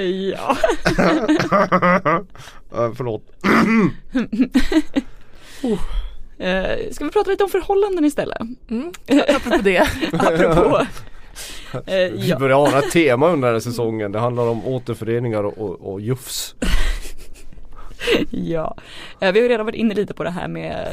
[0.00, 0.56] Ja.
[2.74, 3.22] Eh, förlåt.
[6.38, 8.38] Eh, ska vi prata lite om förhållanden istället?
[8.70, 8.92] Mm.
[9.28, 9.78] Apropå det.
[10.12, 10.86] Apropå.
[11.72, 12.38] Eh, Vi ja.
[12.38, 14.12] börjar ana ett tema under den här säsongen.
[14.12, 16.54] Det handlar om återföreningar och, och, och jufs.
[18.30, 18.76] ja.
[19.20, 20.86] Vi har redan varit inne lite på det här med,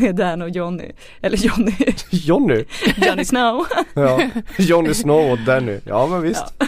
[0.00, 0.90] med Dan och Johnny.
[1.20, 1.72] Eller Johnny,
[2.10, 2.64] Johnny.
[2.96, 3.66] Johnny Snow.
[3.94, 4.20] Ja.
[4.58, 5.78] Johnny Snow och Danny.
[5.86, 6.44] Ja men visst.
[6.58, 6.66] Ja,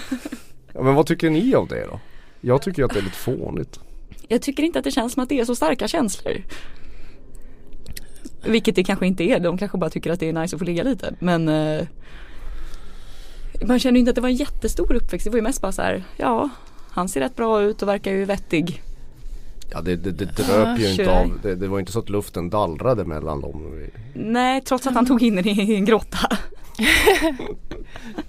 [0.82, 2.00] men vad tycker ni om det då?
[2.40, 3.80] Jag tycker att det är lite fånigt.
[4.28, 6.42] Jag tycker inte att det känns som att det är så starka känslor.
[8.44, 10.64] Vilket det kanske inte är, de kanske bara tycker att det är nice att få
[10.64, 11.14] ligga lite.
[11.18, 11.86] Men eh,
[13.66, 15.24] man känner ju inte att det var en jättestor uppväxt.
[15.24, 16.48] Det var ju mest bara så här, ja,
[16.90, 18.82] han ser rätt bra ut och verkar ju vettig.
[19.70, 21.40] Ja det, det, det dröp ju Ja, inte av.
[21.42, 23.86] Det, det var inte så att luften dallrade mellan dem.
[24.14, 26.18] Nej, trots att han tog in den i en grotta.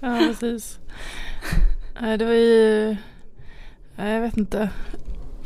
[0.00, 0.78] Ja precis.
[2.00, 2.96] Nej det var ju,
[3.96, 4.70] nej, jag vet inte.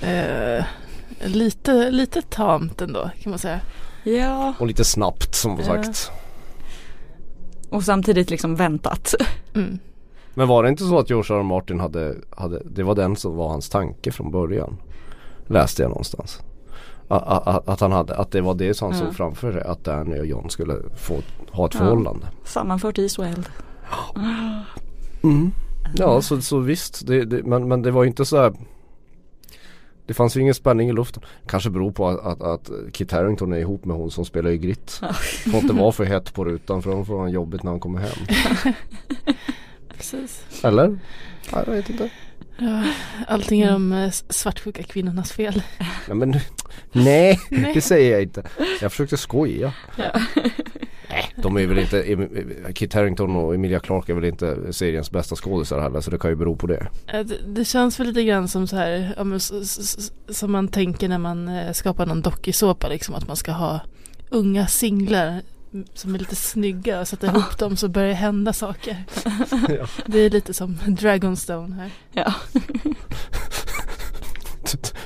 [0.00, 0.64] Eh,
[1.28, 3.60] lite, lite tamt ändå kan man säga.
[4.04, 4.54] Ja.
[4.58, 5.64] Och lite snabbt som Ja.
[5.64, 6.10] sagt.
[7.70, 9.14] Och samtidigt liksom väntat.
[9.54, 9.78] Mm.
[10.34, 11.38] Men var det inte så att George R.
[11.38, 11.42] R.
[11.42, 14.76] Martin hade, hade, det var den som var hans tanke från början?
[15.46, 16.40] Läste jag någonstans.
[17.08, 19.06] Att, att, att han hade, att det var det som han Ja.
[19.06, 19.62] såg framför sig.
[19.62, 21.14] Att Danny och John skulle få
[21.50, 21.80] ha ett Ja.
[21.80, 22.26] förhållande.
[22.44, 23.48] Sammanfört is och eld.
[25.96, 28.52] Ja så, så visst, det, det, men, men det var ju inte så här
[30.06, 31.22] Det fanns ju ingen spänning i luften.
[31.46, 34.58] Kanske beror på att, att, att Kit Harington är ihop med hon som spelar i
[34.58, 35.00] Grit.
[35.52, 37.98] Får inte vara för hett på rutan för då får han jobbigt när han kommer
[38.00, 38.26] hem.
[39.96, 40.44] Precis.
[40.64, 40.98] Eller?
[41.52, 42.10] Ja, jag vet inte.
[43.28, 45.62] Allting är de eh, svartsjuka kvinnornas fel.
[46.08, 46.30] Ja, men,
[46.92, 47.74] nej, Nej.
[47.74, 48.42] det säger jag inte.
[48.80, 49.72] Jag försökte skoja.
[49.96, 50.20] Ja.
[51.12, 55.36] Nej, de är väl inte, Kit Harington och Emilia Clarke är väl inte seriens bästa
[55.36, 56.86] skådisar heller så det kan ju bero på det.
[57.06, 59.40] Det, det känns väl lite grann som så här, ja, men,
[60.28, 63.80] som man tänker när man eh, skapar någon dokusåpa liksom att man ska ha
[64.30, 65.40] unga singlar
[65.94, 69.04] som är lite snygga och sätta ihop dem så börjar det hända saker.
[69.68, 69.86] Ja.
[70.06, 71.90] Det är lite som Dragonstone här.
[72.12, 72.34] Ja.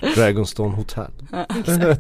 [0.15, 1.11] Dragonstone Hotel.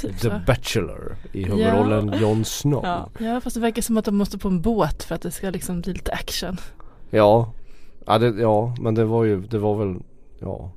[0.00, 0.40] Typ The så.
[0.46, 2.84] Bachelor i huvudrollen Jon Snow.
[2.84, 3.10] Ja.
[3.18, 5.50] Ja fast det verkar som att de måste på en båt för att det ska
[5.50, 6.56] liksom bli lite action.
[7.10, 7.52] Ja,
[8.06, 9.96] ja, det, ja men det var ju, det var väl,
[10.38, 10.70] ja.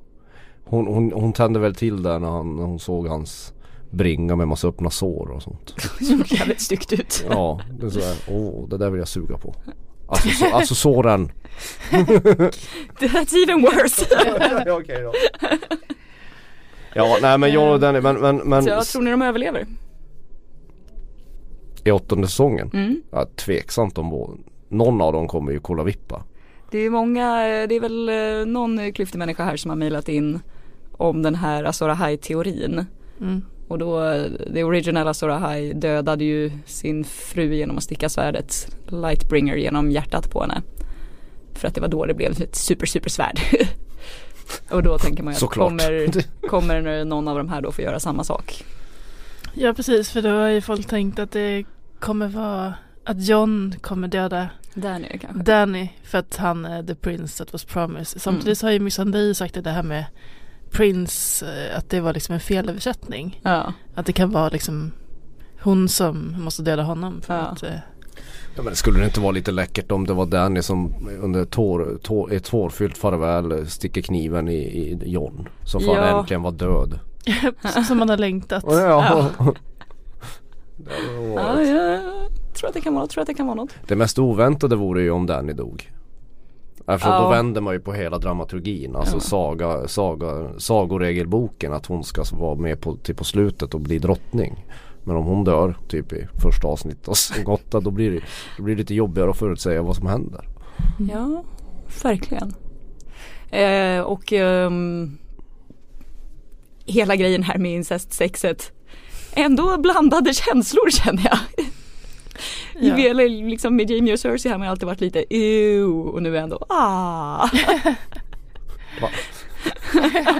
[0.64, 3.52] Hon, hon, hon tände väl till där när, han, när hon såg hans
[3.90, 5.74] bringa med massa öppna sår och sånt.
[6.00, 7.26] Såg jävligt styggt ut.
[7.30, 9.54] Ja, det är sådär, åh det där vill jag suga på.
[10.08, 11.32] Alltså, så, alltså såren.
[13.00, 14.06] That's even worse.
[14.66, 15.12] ja, okej då.
[16.94, 19.66] Ja, nej men John och Danny, men, men, men Så jag tror ni de överlever?
[21.84, 23.02] i åttonde säsongen, Mm.
[23.10, 26.24] ja, tveksamt om någon av dem kommer ju kolla vippa.
[26.70, 30.40] Det är många, det är väl eh, någon klyftig människa här som har mejlat in
[30.92, 32.84] om den här Azor Ahai-teorin.
[33.20, 33.42] Mm.
[33.68, 34.22] Och då, eh,
[34.52, 40.30] det originella Azor Ahai dödade ju sin fru genom att sticka svärdet Lightbringer genom hjärtat
[40.30, 40.62] på henne.
[41.52, 43.40] För att det var då det blev ett super super svärd.
[44.70, 46.08] Och då tänker man ju att kommer,
[46.48, 48.64] kommer någon av de här då få göra samma sak?
[49.54, 51.64] Ja precis för då har ju folk tänkt att det
[52.00, 55.42] kommer vara att John kommer döda nere kanske.
[55.42, 58.22] Danny för att han är the prince that was promised.
[58.22, 60.04] Samtidigt så har ju Missandei sagt att det här med
[60.70, 63.40] prince eh, att det var liksom en felöversättning.
[63.42, 64.92] Ja, Att det kan vara liksom
[65.60, 67.40] hon som måste döda honom för Ja.
[67.40, 67.70] att eh,
[68.56, 71.98] Ja men skulle det inte vara lite läckert om det var Danny som under tår,
[72.02, 75.48] tår, ett tårfyllt farväl sticker kniven i, i John.
[75.64, 76.20] Så får han Ja.
[76.20, 76.98] äntligen vara död.
[77.86, 78.64] som man har längtat.
[78.66, 78.74] Ja.
[78.78, 79.28] Ja,
[81.34, 82.00] varit- jag
[82.54, 83.70] tror att det kan vara något, tror att det kan vara något.
[83.88, 85.90] Det mest oväntade vore ju om Danny dog.
[86.86, 87.20] Eftersom Ja.
[87.22, 88.96] då vänder man ju på hela dramaturgin.
[88.96, 89.20] Alltså Ja.
[89.20, 94.64] saga, saga, sagoregelboken att hon ska vara med på, till på slutet och bli drottning.
[95.08, 98.20] Men om hon dör typ i första avsnittet av åtta då blir det,
[98.56, 100.44] då blir det lite jobbigare att förutsäga vad som händer.
[101.12, 101.44] Ja,
[102.02, 102.54] verkligen.
[103.50, 105.18] Eh, och ehm,
[106.84, 108.72] hela grejen här med incestsexet.
[109.32, 111.38] Ändå blandade känslor känner jag.
[112.80, 113.12] Ja.
[113.28, 116.66] Liksom med Jamie och Cersei har man alltid varit lite ew och nu är ändå
[116.68, 117.48] ah.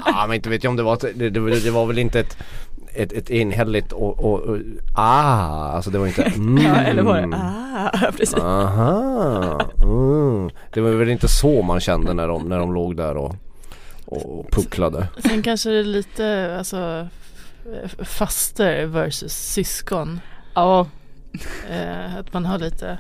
[0.07, 2.37] Ja men inte vet jag om det var det, det, det var väl inte ett
[2.99, 4.59] ett, ett enhälligt och, och, och
[4.95, 6.65] ah, alltså det var inte mm.
[6.65, 8.35] Ja, eller var det ah, precis.
[8.35, 10.51] Aha, mm.
[10.73, 13.37] Det var väl inte så man kände när de, när de låg där och,
[14.05, 15.09] och pucklade.
[15.19, 17.09] Sen kanske det är lite alltså
[17.99, 20.21] faster versus syskon.
[20.55, 20.87] Ja,
[21.71, 22.99] Eh, att man har lite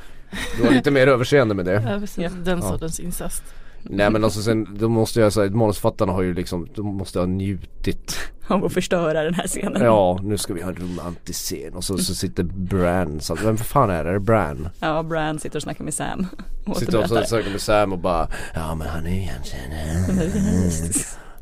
[0.56, 1.72] Du var lite mer överseende med det.
[1.92, 2.30] ja, precis, Ja.
[2.44, 2.68] den Ja.
[2.68, 3.42] sortens incest.
[3.82, 7.26] Nej men alltså sen, då måste jag säga, manusförfattarna har ju liksom, de måste ha
[7.26, 8.16] njutit.
[8.48, 9.82] om att förstöra den här scenen.
[9.82, 13.56] Ja, nu ska vi ha en romantisk scen och så, så sitter Bran, så, vem
[13.56, 14.10] fan är det?
[14.10, 14.68] Är det Bran?
[14.80, 16.26] Ja, Bran sitter och snackar med Sam.
[16.66, 19.70] Och Sitter och söker med Sam och bara Ja men han är ju egentligen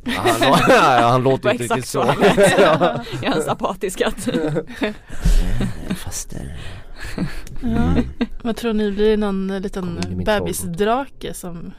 [0.07, 0.27] han,
[0.69, 2.15] ja, han låter inte riktigt så.
[2.59, 4.29] Ja, Jag har en apatisk katt.
[5.97, 6.57] Faster.
[7.63, 7.95] Ja.
[8.43, 11.73] Vad tror ni, blir det någon eh, liten bebisdrake som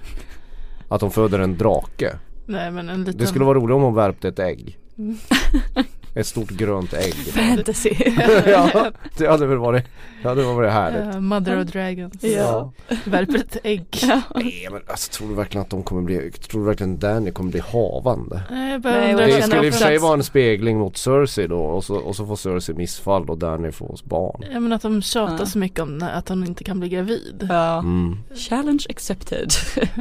[0.90, 2.18] Att de föder en drake.
[2.46, 4.78] Nej men en liten Det skulle vara roligt om hon värpte ett ägg.
[6.18, 6.22] Mm.
[6.22, 7.14] Ett stort grönt ägg.
[7.14, 7.90] Fantasy.
[8.48, 9.86] ja, det hade väl varit,
[10.22, 11.16] det hade varit härligt.
[11.16, 12.72] eh, Mother of Dragons Ja.
[13.06, 14.22] Värper ett ägg Ja.
[14.36, 17.52] Nej men alltså tror du verkligen att de kommer bli, tror du verkligen Danny kommer
[17.52, 18.42] bli havande?
[18.52, 21.60] Nej jag Nej, Det skulle i och för sig vara en spegling mot Cersei då
[21.60, 24.44] och så, och så får Cersei missfall och Danny får oss barn.
[24.54, 25.46] Ja men att de tjatar Ja.
[25.46, 27.80] så mycket om när- att hon inte kan bli gravid Ja.
[27.80, 28.18] Mm.
[28.50, 29.52] Challenge accepted.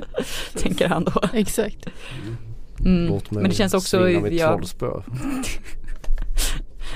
[0.55, 1.21] Tänker han då.
[1.33, 1.87] Exakt
[2.81, 3.07] Mm.
[3.09, 4.87] Låt mig Men det känns också, svinga mitt jag, trollspö.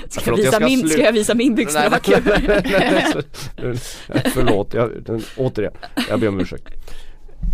[0.09, 2.21] Ska, Förlåt, jag ska min, ska jag visa min byxdrake?
[4.33, 4.91] Förlåt, jag,
[5.37, 5.73] återigen.
[6.09, 6.63] Jag ber om ursäkt.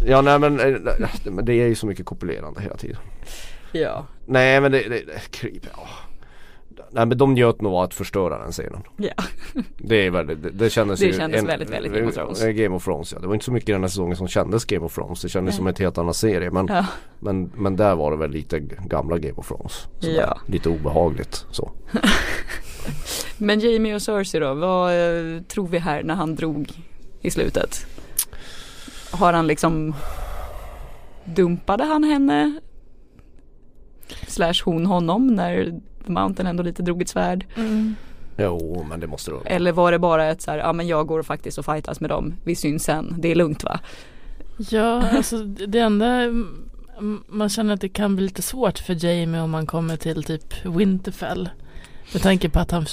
[0.06, 2.98] Ja nej men, eh, det är ju så mycket kopulerande hela tiden.
[3.72, 4.08] Ja.
[4.26, 5.88] Nej men det, det, det creep, ja.
[6.92, 8.82] Nej men de njöt nog av att förstöra den scenen.
[8.98, 9.14] Ja.
[9.78, 12.44] Det är väldigt, det, det kändes Det kändes väldigt, väldigt Game of Thrones.
[12.44, 13.20] eh, Game of Thrones ja.
[13.20, 15.22] Det var inte så mycket den här säsongen som kändes Game of Thrones.
[15.22, 15.58] Det kändes Nej.
[15.58, 16.52] som ett helt annan serie.
[16.52, 16.86] Men, Ja.
[17.20, 19.88] men, men där var det väl lite gamla Game of Thrones.
[20.00, 20.38] Ja.
[20.48, 21.72] Lite obehagligt så.
[23.38, 26.72] Men Jamie och Cersei då, vad eh, tror vi här när han drog
[27.22, 27.86] i slutet?
[29.12, 29.96] Har han liksom
[31.26, 32.60] Dumpade han henne?
[34.28, 37.46] Slash hon honom när The Mountain ändå lite drog ett svärd?
[37.56, 37.96] Mm.
[38.38, 39.44] Jo men det måste vara.
[39.44, 42.10] Eller var det bara ett så här, ja men jag går faktiskt och fightas med
[42.10, 43.80] dem, vi syns sen, det är lugnt va?
[44.58, 46.26] Ja, alltså det enda
[47.28, 50.66] man känner att det kan bli lite svårt för Jamie om man kommer till typ
[50.66, 51.50] Winterfell.
[52.14, 52.86] Med tanke på att han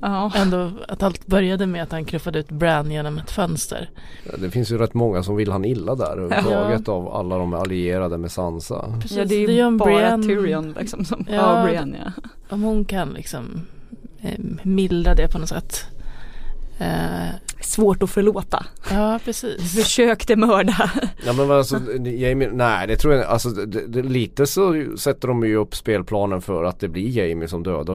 [0.00, 0.32] Ja.
[0.36, 3.90] ändå, att allt började med att han knuffade ut Bran genom ett fönster.
[4.38, 8.18] Det finns ju rätt många som vill han illa där överhuvudtaget av alla de allierade
[8.18, 8.98] med Sansa.
[9.00, 10.26] Precis, Ja det är ju bara Brienne.
[10.26, 12.22] Tyrion liksom som, ja, Ja, Brienne ja.
[12.48, 13.60] Om hon kan liksom
[14.22, 15.84] eh, mildra det på något sätt.
[16.78, 17.28] Eh,
[17.60, 18.66] Svårt att förlåta.
[18.90, 19.74] ja, precis.
[19.76, 20.90] Försökte mörda.
[21.26, 25.46] Ja men alltså Jamie, nej det tror jag alltså det, det, lite så sätter de
[25.46, 27.94] ju upp spelplanen för att det blir Jamie som dödar.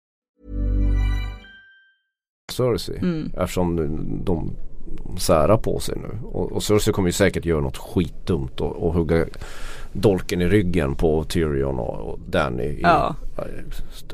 [2.51, 2.97] Cersei.
[2.97, 3.31] Mm.
[3.37, 4.51] Eftersom de, de
[5.19, 6.27] särar på sig nu.
[6.27, 9.25] Och, och Cersei kommer ju säkert göra något skitdumt och, och hugga
[9.93, 12.63] dolken i ryggen på Tyrion och, och Danny.
[12.63, 13.15] i- Ja.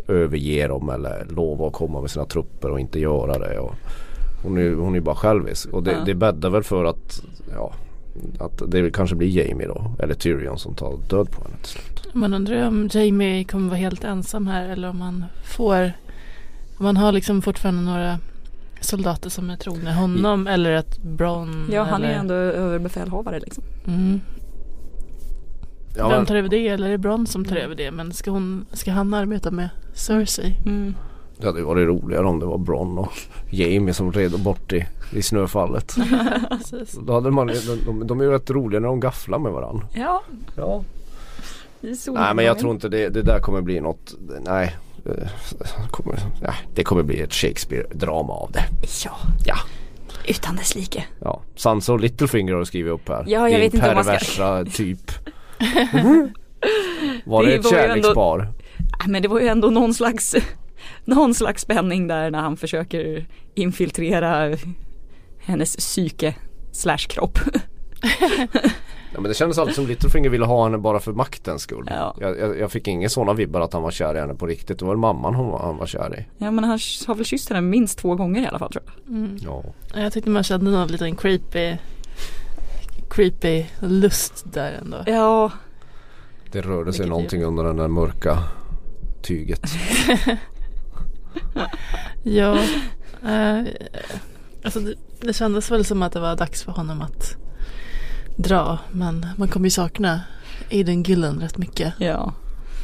[0.08, 3.60] Överge dem eller lova att komma med sina trupper och inte göra det.
[3.60, 3.76] Och
[4.44, 5.70] hon, är, hon är bara självisk.
[5.74, 5.98] Och det, Ja.
[6.06, 7.22] det bäddar väl för att
[7.54, 7.74] ja,
[8.40, 9.92] att det kanske blir Jamie då.
[10.00, 12.10] Eller Tyrion som tar död på henne till slut.
[12.14, 15.92] Man undrar ju om Jamie kommer vara helt ensam här eller om han får
[16.78, 18.20] man har liksom fortfarande några
[18.82, 23.64] soldater som är trogna honom eller att Bron Ja han är eller, ändå överbefälhavare liksom.
[23.88, 24.22] mm.
[25.98, 28.32] Ja, Vem tar över det eller är det Bron som tar över det men ska,
[28.32, 30.58] hon, ska han arbeta med Cersei?
[30.66, 30.96] Mm.
[31.38, 33.14] Det hade ju varit roligare om det var Bron och
[33.50, 35.96] Jamie som red bort i, i snöfallet.
[37.08, 37.54] Då hade man, de,
[37.86, 39.88] de, de är ju rätt roliga när de gafflar med varandra.
[39.94, 40.24] Ja,
[40.56, 40.84] Ja.
[41.82, 44.76] Nej men jag tror inte det, det där kommer bli något, nej.
[45.10, 45.28] Eh,
[45.92, 48.64] Kommer, ja, det kommer bli ett Shakespeare-drama av det.
[49.06, 49.12] Ja,
[49.46, 49.56] Ja.
[50.28, 51.06] utan dess like.
[51.20, 51.42] ja.
[51.56, 53.24] Sansa och Littlefinger har du skrivit upp här.
[53.28, 55.12] Ja, jag Din vet inte om man ska- perversa typ.
[57.26, 58.38] Var det, Det ett var ändå- kärlekspar?
[59.00, 60.36] Nej, Men det var ju ändå någon slags
[61.06, 64.58] någon slags spänning där när han försöker infiltrera
[65.40, 66.36] hennes psyke
[66.72, 67.40] slash kropp.
[69.18, 71.88] Ja, men det kändes alltid som Littlefinger ville ha henne bara för maktens skull.
[71.90, 72.16] Ja.
[72.20, 74.80] Jag, jag, jag fick inga sådana vibbar att han var kär i henne på riktigt.
[74.80, 76.26] Det var väl mamman hon var, han var kär i.
[76.38, 79.16] Ja men han har väl kysst henne minst två gånger i alla fall tror jag.
[79.16, 79.38] Mm.
[79.42, 79.64] Ja.
[79.94, 81.78] Jag tyckte man kände någon liten creepy
[83.10, 85.04] creepy lust där ändå.
[85.06, 85.52] Ja,
[86.52, 88.44] Det rörde sig Mycket någonting under den där mörka
[89.22, 89.62] tyget.
[92.24, 92.58] Ja,
[93.24, 93.64] eh,
[94.64, 97.38] alltså det, det kändes väl som att det var dags för honom att
[98.38, 98.78] dra.
[98.92, 100.22] Men man kommer ju sakna
[100.72, 101.94] Aiden Gillen rätt mycket.
[102.00, 102.34] ja.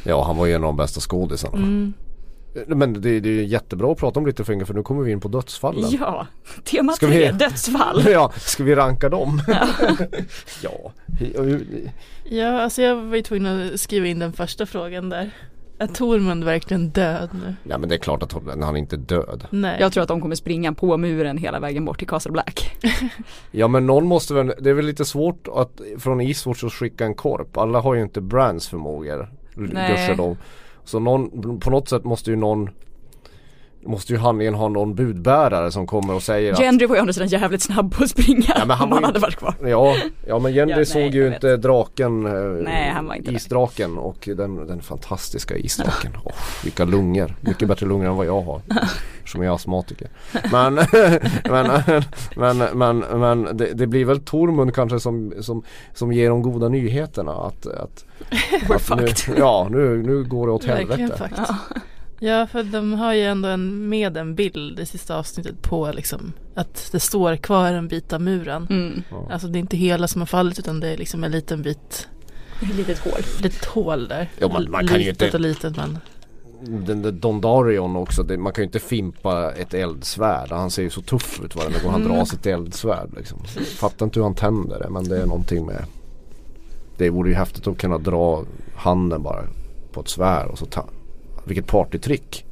[0.06, 1.56] Ja han var ju en av de bästa skådisarna.
[1.56, 1.92] Mm.
[2.66, 5.28] Men det, det är jättebra att prata om Littlefinger för nu kommer vi in på
[5.28, 5.90] dödsfallen.
[6.00, 6.26] Ja,
[6.64, 8.02] tema Ska tre, vi- dödsfall.
[8.10, 9.42] Ja, ska vi ranka dem?
[10.62, 10.92] ja.
[12.24, 15.30] Ja, alltså jag var ju tvungen att skriva in den första frågan där.
[15.90, 17.54] Är Tormund verkligen död nu?
[17.62, 19.46] Ja men det är klart att hon- han inte är död.
[19.50, 19.76] Nej.
[19.80, 22.76] Jag tror att de kommer springa på muren hela vägen bort till Castle Black.
[23.50, 27.04] Ja men någon måste väl, det är väl lite svårt att från Eastwatch att skicka
[27.04, 27.56] en korp.
[27.56, 29.28] Alla har ju inte Brands förmågor.
[29.54, 29.88] Nej.
[29.92, 30.36] Gudskelov.
[30.84, 32.70] Så någon, på något sätt måste ju någon
[33.86, 37.02] Måste ju handlingen ha någon budbärare som kommer och säger att Gendry var ju å
[37.02, 39.54] andra sidan jävligt snabb på att springa Ja, men han han hade inte- varit kvar.
[39.64, 39.94] Ja,
[40.26, 41.34] ja men Gendry Ja, nej, såg ju jag vet.
[41.34, 42.32] inte draken, eh,
[42.64, 43.36] Nej, han var inte där.
[43.36, 46.10] isdraken och den, den fantastiska isdraken.
[46.24, 46.32] Oh,
[46.64, 48.60] vilka lungor, mycket bättre lungor än vad jag har.
[49.26, 50.08] Som är astmatiker.
[50.52, 50.74] Men,
[51.44, 51.70] men,
[52.36, 55.62] men, men, men det, det blir väl Tormund kanske som, som,
[55.94, 58.04] som ger de goda nyheterna att, att,
[58.70, 61.28] att nu, ja nu, nu går det åt helvete.
[62.24, 66.32] Ja, för de har ju ändå en, med en bild i sista avsnittet på liksom
[66.54, 68.66] att det står kvar en bit av muren.
[68.70, 69.02] Mm.
[69.30, 72.08] Alltså det är inte hela som har fallit utan det är liksom en liten bit
[72.62, 73.20] Ett litet hål.
[73.42, 74.30] litet hål där.
[74.38, 75.98] Ja, man- man kan ju litet inte- och litet men.
[76.86, 80.50] Den där Dondarion också, det, man kan ju inte fimpa ett eldsvärd.
[80.50, 83.38] Han ser ju så tuff ut varje gång han drar sitt eldsvärd liksom.
[83.78, 85.84] Fattar inte hur han tänder det men det är någonting med
[86.96, 88.44] Det vore ju häftigt att kunna dra
[88.76, 89.44] handen bara
[89.92, 90.84] på ett svärd och så ta
[91.44, 92.44] Vilket partytrick!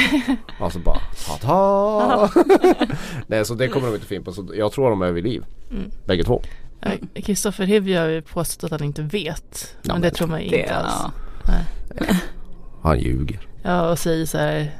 [0.60, 1.00] alltså bara
[1.40, 2.30] ta
[3.26, 5.44] Nej så det kommer de inte fimpa så jag tror de är vid liv.
[5.70, 5.90] Mm.
[6.04, 6.42] Bägge två.
[6.80, 6.90] Ja,
[7.22, 9.76] Kristoffer Hivju har ju påstått att han inte vet.
[9.82, 10.94] Ja, men det men tror man ju Det, inte alls.
[11.46, 11.52] ja.
[12.82, 13.40] Han ljuger.
[13.62, 14.70] Ja och säger så här.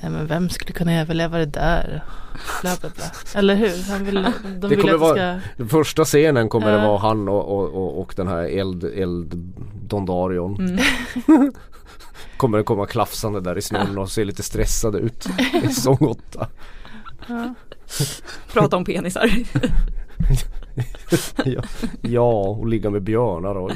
[0.00, 2.04] Men vem skulle kunna överleva det där?
[2.62, 3.04] Bla bla bla.
[3.34, 3.90] Eller hur?
[3.90, 4.26] Han vill,
[4.60, 5.14] de vill kommer att det ska.
[5.24, 6.88] vara- Den första scenen kommer det Ja.
[6.88, 9.34] vara han och, och, och, och den här eld, eld
[9.88, 10.56] Dondarion.
[11.28, 11.52] Mm.
[12.36, 15.26] Kommer det komma klafsande där i snön och se lite stressade ut
[15.62, 16.48] i säsong 8.
[17.28, 17.54] Ja.
[18.52, 19.30] Prata om penisar.
[21.44, 21.62] ja,
[22.02, 23.70] ja, och ligga med björnar och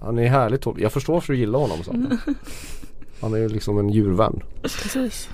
[0.00, 0.66] han är härligt.
[0.76, 1.84] Jag förstår varför du gillar honom.
[1.84, 1.94] Så.
[3.20, 4.40] Han är ju liksom en djurvän.
[4.62, 5.28] Precis.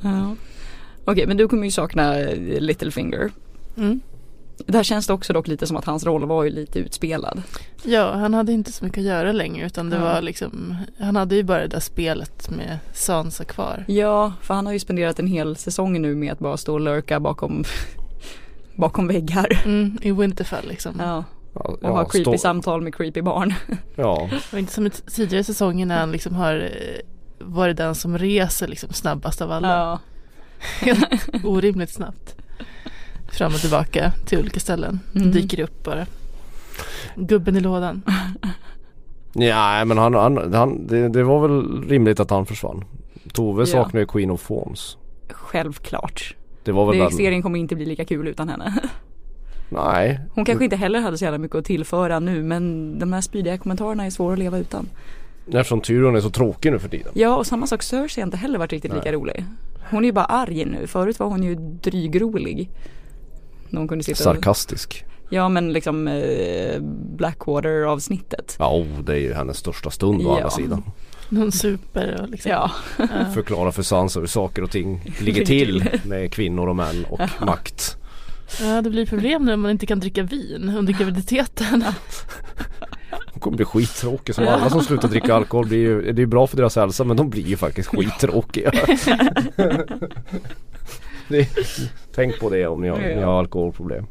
[0.00, 0.34] Ja.
[1.04, 2.14] Okej men du kommer ju sakna
[2.58, 3.30] Littlefinger.
[3.76, 4.00] Mm.
[4.66, 7.42] Där känns det också dock lite som att hans roll var ju lite utspelad.
[7.82, 10.02] Ja, han hade inte så mycket att göra längre utan det Ja.
[10.02, 13.84] var liksom Han hade ju bara det där spelet med Sansa kvar.
[13.88, 16.80] Ja, för han har ju spenderat en hel säsong nu med att bara stå och
[16.80, 17.64] lurka bakom
[18.76, 19.62] bakom väggar.
[19.64, 20.94] Mm, I Winterfell liksom.
[20.98, 23.54] Ja, Ja, och ha creepy stå- samtal med creepy barn.
[23.96, 27.00] Ja, var inte som i tidigare säsonger när han liksom har eh,
[27.46, 29.68] varit den som reser liksom snabbast av alla.
[29.68, 29.98] Ja.
[31.44, 32.36] Orimligt snabbt.
[33.32, 35.00] Fram och tillbaka till olika ställen.
[35.14, 35.30] Mm.
[35.30, 36.06] Dyker upp bara.
[37.16, 38.02] Gubben i lådan.
[39.32, 42.84] Nej men han, han, han det, det var väl rimligt att han försvann.
[43.32, 43.66] Tove Ja.
[43.66, 44.96] saknar ju Queen of Thorns.
[45.30, 46.34] Självklart.
[46.64, 48.80] Det var väl Det, den, serien kommer inte bli lika kul utan henne.
[49.68, 50.20] Nej.
[50.34, 53.58] Hon kanske inte heller hade så jävla mycket att tillföra nu men de här spydiga
[53.58, 54.88] kommentarerna är svåra att leva utan.
[55.46, 57.12] Eftersom Tyrion är så tråkig nu för tiden.
[57.14, 59.12] Ja och samma sak Cersei har inte heller varit riktigt lika Nej.
[59.12, 59.44] rolig.
[59.90, 60.86] Hon är ju bara arg nu.
[60.86, 62.70] Förut var hon ju drygrolig.
[63.70, 65.04] Hon kunde sitta och, Sarkastisk.
[65.30, 66.80] Ja men liksom eh,
[67.16, 68.56] Blackwater avsnittet.
[68.58, 70.36] Ja oh, det är ju hennes största stund å Ja.
[70.36, 70.82] andra sidan.
[71.28, 72.50] Någon super och liksom.
[72.50, 72.70] Ja.
[72.98, 73.06] Ja.
[73.34, 77.96] Förklara för Sansa hur saker och ting ligger till med kvinnor och män och makt.
[78.60, 81.84] ja, det blir problem nu om man inte kan dricka vin under graviditeten.
[83.32, 86.26] Hon kommer bli skittråkig som alla som slutar dricka alkohol blir ju, det är ju
[86.26, 88.72] bra för deras hälsa men de blir ju faktiskt skittråkiga.
[91.28, 91.48] det,
[92.14, 94.06] tänk på det om ni har, ni har alkoholproblem.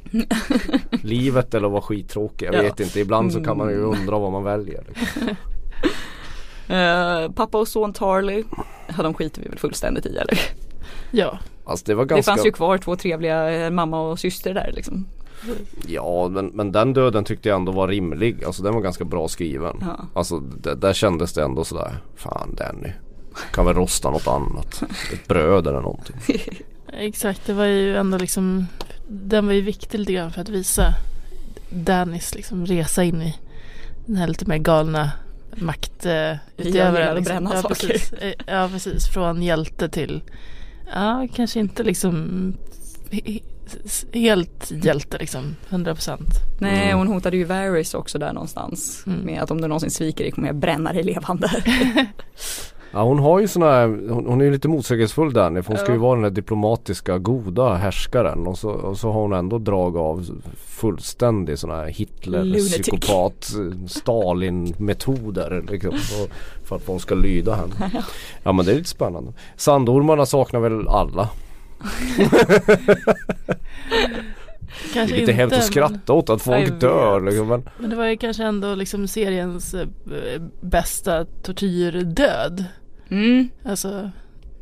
[1.03, 2.61] Livet eller vara skittråkig, jag Ja.
[2.61, 2.99] vet inte.
[2.99, 4.84] Ibland så kan man ju undra vad man väljer.
[4.88, 5.22] liksom.
[6.70, 8.43] Eh, pappa och son Tarly.
[8.97, 10.39] Ja de skiter vi väl fullständigt i eller?
[11.11, 14.53] Ja, Alltså det var Det ganska, fanns ju kvar två trevliga eh, mamma och syster
[14.53, 15.05] där liksom.
[15.88, 18.43] ja men, men den döden tyckte jag ändå var rimlig.
[18.43, 19.78] Alltså den var ganska bra skriven.
[19.82, 20.05] Ja.
[20.13, 20.39] Alltså
[20.76, 22.89] där kändes det ändå sådär, fan Danny.
[23.51, 24.84] Kan väl rosta något annat.
[25.13, 26.15] Ett bröd eller någonting.
[26.93, 27.41] exakt.
[27.45, 28.67] Det var ju ändå liksom
[29.07, 30.93] Den var ju viktig lite grann för att visa
[31.69, 33.35] Dannys liksom resa in i
[34.05, 35.11] den här lite mer galna
[35.55, 36.39] maktutövaren.
[36.57, 37.75] gillar att bränna ja, saker.
[37.88, 38.13] Precis.
[38.13, 40.21] Eh, Ja precis, från hjälte till
[40.93, 42.53] Ja, kanske inte liksom
[43.11, 43.43] he- he-
[44.13, 46.27] helt hjälte liksom, 100 procent.
[46.59, 46.97] Nej Mm.
[46.97, 49.03] hon hotade ju Varys också där någonstans.
[49.07, 49.19] Mm.
[49.19, 51.49] Med att om du någonsin sviker dig kommer jag bränna dig levande.
[52.91, 55.77] Ja hon har ju såna här, hon, hon är ju lite motsägelsefull Danny för hon
[55.77, 59.57] ska ju vara den där diplomatiska goda härskaren och så, och så har hon ändå
[59.57, 62.81] drag av fullständig sån här Hitler, Lunatic.
[62.81, 63.51] psykopat,
[63.88, 66.27] Stalin metoder liksom, för,
[66.63, 67.91] för att hon ska lyda henne.
[68.43, 69.33] Ja men det är lite spännande.
[69.55, 71.29] Sandormarna saknar väl alla.
[74.68, 77.95] Det Kanske är lite hemskt att skratta åt att folk dör liksom, men Men det
[77.95, 79.88] var ju kanske ändå liksom seriens eh,
[80.61, 82.65] bästa tortyrdöd.
[83.09, 83.49] Mm.
[83.65, 84.11] Alltså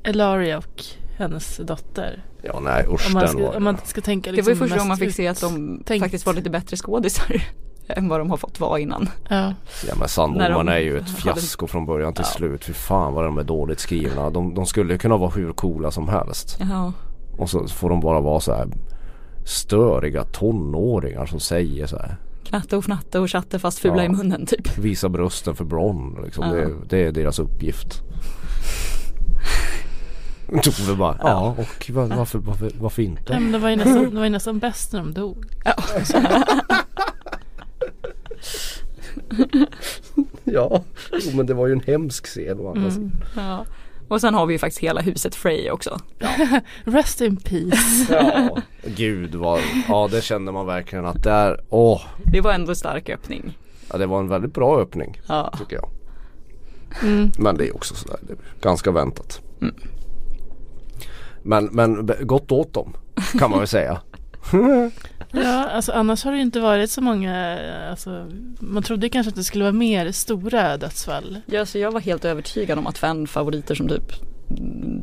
[0.03, 0.83] Elaria och
[1.17, 2.23] hennes dotter.
[2.41, 4.53] Ja nej usch Om man den ska, var om man ska tänka Det liksom var
[4.53, 6.01] ju första mest gången man fick se att de tänkt.
[6.03, 7.41] faktiskt var lite bättre skådisar.
[7.87, 9.09] än vad de har fått vara innan.
[9.29, 9.53] Ja, Ja
[9.89, 12.31] men När Sandormarna de är ju ett hade- fiasko från början till Ja.
[12.37, 12.63] slut.
[12.65, 14.29] Fy fan vad de är dåligt skrivna.
[14.29, 16.57] De, de skulle kunna vara hur coola som helst.
[16.59, 16.93] Ja.
[17.37, 18.67] Och så får de bara vara så här
[19.45, 22.15] störiga tonåringar som säger så här.
[22.43, 24.03] Knatte och fnatte och chatte fast fula Ja.
[24.03, 24.77] i munnen typ.
[24.77, 26.45] Visa brösten för Bronn liksom.
[26.47, 26.53] Ja.
[26.53, 28.01] Det, det är deras uppgift.
[30.63, 33.39] Tove bara, ja, och va- varför, varför, varför Nej, inte?
[33.39, 35.45] men det var ju nästan, det var ju nästan bäst när de dog.
[40.43, 43.11] Ja, jo, men det var ju en hemsk scen å andra sidan.
[43.35, 43.65] Ja.
[44.07, 45.99] Och sen har vi ju faktiskt hela huset Frey också.
[46.83, 48.05] Rest in peace.
[48.13, 48.57] Ja,
[48.95, 53.09] gud vad, ja det kände man verkligen att där, åh, Det var ändå en stark
[53.09, 53.57] öppning.
[53.91, 55.53] Ja, det var en väldigt bra öppning Ja.
[55.59, 55.89] tycker jag.
[57.03, 57.31] Mm.
[57.39, 59.41] Men det är också sådär, det är ganska väntat.
[61.43, 62.93] Men, men b- gott åt dem
[63.39, 64.01] kan man väl säga.
[65.35, 67.59] Ja, alltså annars har det ju inte varit så många,
[67.89, 71.37] alltså, man trodde kanske att det skulle vara mer stora dödsfall.
[71.45, 74.13] Ja, så jag var helt övertygad om att fanfavoriter som typ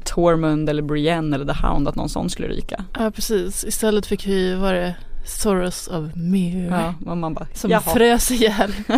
[0.04, 2.84] Tormund eller Brienne eller The Hound, att någon sån skulle ryka.
[2.98, 3.64] Ja, precis.
[3.64, 7.80] Istället fick vi, var det Soros of Mir Ja, och man bara, som jaha.
[7.80, 8.72] frös ihjäl.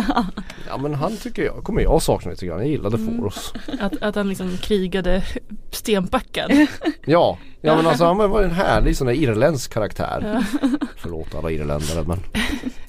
[0.67, 2.59] Ja men han tycker jag, kommer jag sakna lite grann.
[2.59, 3.53] Jag gillade Foros.
[3.79, 5.23] Att, att han liksom krigade
[5.71, 6.51] stenbackad.
[7.05, 10.43] Ja, ja men alltså han var en härlig sån där irländsk karaktär.
[10.97, 12.19] Förlåt alla irländare men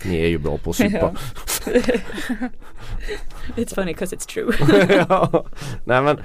[0.04, 1.12] ni är ju bra på att supa.
[3.56, 4.52] It's funny 'cause it's true.
[5.08, 5.44] ja.
[5.84, 6.16] Nej men,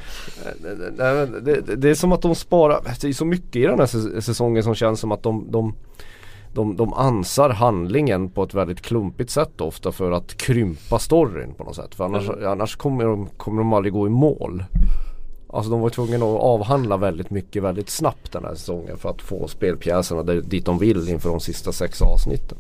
[0.98, 3.80] nej, men det, det- är som att de sparar, det är så mycket i den
[3.80, 5.76] här säs- säsongen som känns som att de, de
[6.54, 11.64] de, de ansar handlingen på ett väldigt klumpigt sätt ofta för att krympa storyn på
[11.64, 11.96] något sätt.
[11.96, 14.64] För annars, annars kommer, de, kommer de aldrig gå i mål.
[15.54, 19.22] Alltså de var tvungna att avhandla väldigt mycket väldigt snabbt den här säsongen för att
[19.22, 22.58] få spelpjäserna där, dit de vill inför de sista sex avsnitten.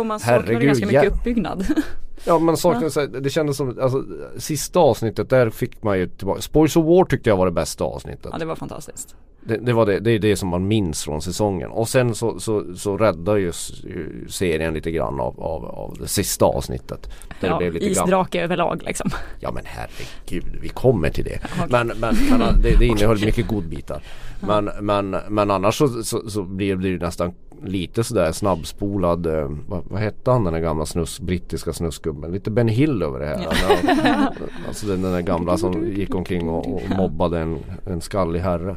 [0.00, 1.66] och man saknade ganska mycket uppbyggnad.
[2.24, 4.04] Ja men saknade, här, det kändes som, alltså
[4.36, 7.84] sista avsnittet där fick man ju tillbaka, Spoils of War tyckte jag var det bästa
[7.84, 8.28] avsnittet.
[8.32, 9.16] ja, det var fantastiskt.
[9.40, 11.70] Det, det var det, det är det som man minns från säsongen.
[11.70, 13.52] Och sen så, så, så räddar ju
[14.28, 17.10] serien lite grann av, av, av det sista avsnittet.
[17.28, 19.10] Där det Ja, blev lite grann, isdrake överlag liksom.
[19.40, 21.38] Ja men herregud, vi kommer till det.
[21.44, 21.66] okej.
[21.70, 24.02] Men, men, men det, det innehöll mycket godbitar.
[24.40, 27.34] Men, men, men annars så, så, så blir det ju nästan
[27.64, 32.32] lite sådär snabbspolad, eh, vad, vad hette han den där gamla snus, brittiska snusgubben?
[32.32, 33.46] Lite Ben Hill över det här.
[33.50, 34.32] Ja.
[34.68, 38.76] Alltså den, den där gamla som gick omkring och, och mobbade en, en skallig herre.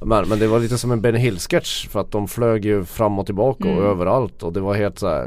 [0.00, 3.18] Men, men det var lite som en Ben Hill-sketch för att de flög ju fram
[3.18, 5.26] och tillbaka och överallt och det var helt så här,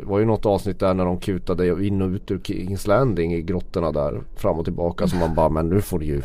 [0.00, 3.34] Det var ju något avsnitt där när de kutade in och ut ur Kings Landing
[3.34, 6.22] i grottorna där fram och tillbaka så man bara men nu får du ju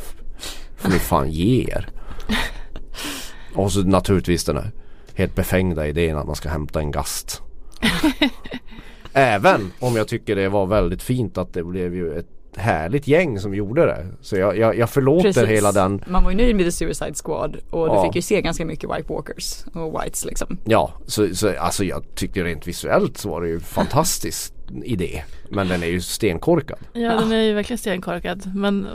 [0.76, 1.90] får ni fan ge er.
[3.56, 4.72] Och så naturligtvis den här
[5.16, 7.42] helt befängda idén att man ska hämta en gast.
[9.14, 12.26] Även om jag tycker det var väldigt fint att det blev ju ett
[12.58, 14.06] härligt gäng som gjorde det.
[14.22, 15.50] Så jag, jag, jag förlåter Precis.
[15.50, 18.04] hela den Man var ju nöjd med The Suicide Squad och du Ja.
[18.06, 20.58] fick ju se ganska mycket White Walkers och Whites liksom.
[20.66, 24.54] Ja, så, så alltså jag tycker rent visuellt så var det ju fantastisk
[24.84, 25.24] idé.
[25.50, 26.80] Men den är ju stenkorkad.
[26.94, 28.52] Ja, den är ju verkligen stenkorkad.
[28.56, 28.88] Men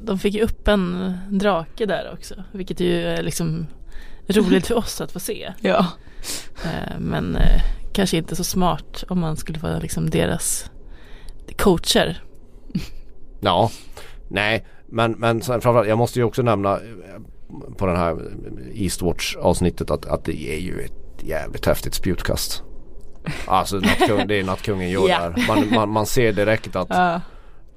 [0.00, 2.34] de fick ju upp en drake där också.
[2.52, 3.66] Vilket ju är liksom
[4.32, 5.52] roligt för oss att få se.
[5.60, 5.86] Ja.
[6.64, 7.62] Eh, Men eh,
[7.92, 10.70] kanske inte så smart om man skulle vara liksom deras
[11.58, 12.22] coacher.
[13.40, 13.70] Ja,
[14.28, 16.80] nej, men, men framförallt jag måste ju också nämna eh,
[17.76, 18.16] på den här
[18.74, 22.62] Eastwatch avsnittet att, att det är ju ett jävligt häftigt spjutkast.
[23.46, 25.18] Alltså nattkung, det är nattkungen gör Ja.
[25.20, 25.44] där.
[25.48, 27.22] Man, man, man ser direkt att.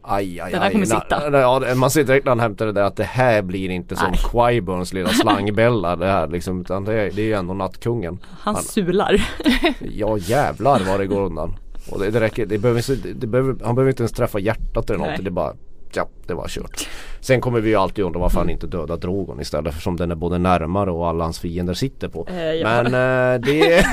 [0.03, 0.71] Aj, aj, Den här aj.
[0.73, 1.39] kommer Na- sitta.
[1.69, 4.07] Ja, man ser direkt när han hämtar det där att det här blir inte som
[4.11, 4.19] Nej.
[4.53, 6.61] Quibons lilla slangbella det här liksom.
[6.61, 8.19] Utan det är, det är ju ändå nattkungen.
[8.39, 9.27] Han Han- sular.
[9.79, 11.55] Ja jävlar vad det går undan.
[11.91, 12.83] Och det, det räcker, det behöver,
[13.13, 15.05] det behöver, han behöver inte ens träffa hjärtat eller Nej.
[15.07, 15.23] någonting.
[15.23, 15.53] Det är bara,
[15.95, 16.87] ja det var kört.
[17.19, 20.11] Sen kommer vi ju alltid undra varför han inte dödar Drogon istället för som den
[20.11, 22.27] är både närmare och alla hans fiender sitter på.
[22.29, 22.67] Eh, ja.
[22.67, 23.61] Men eh, det,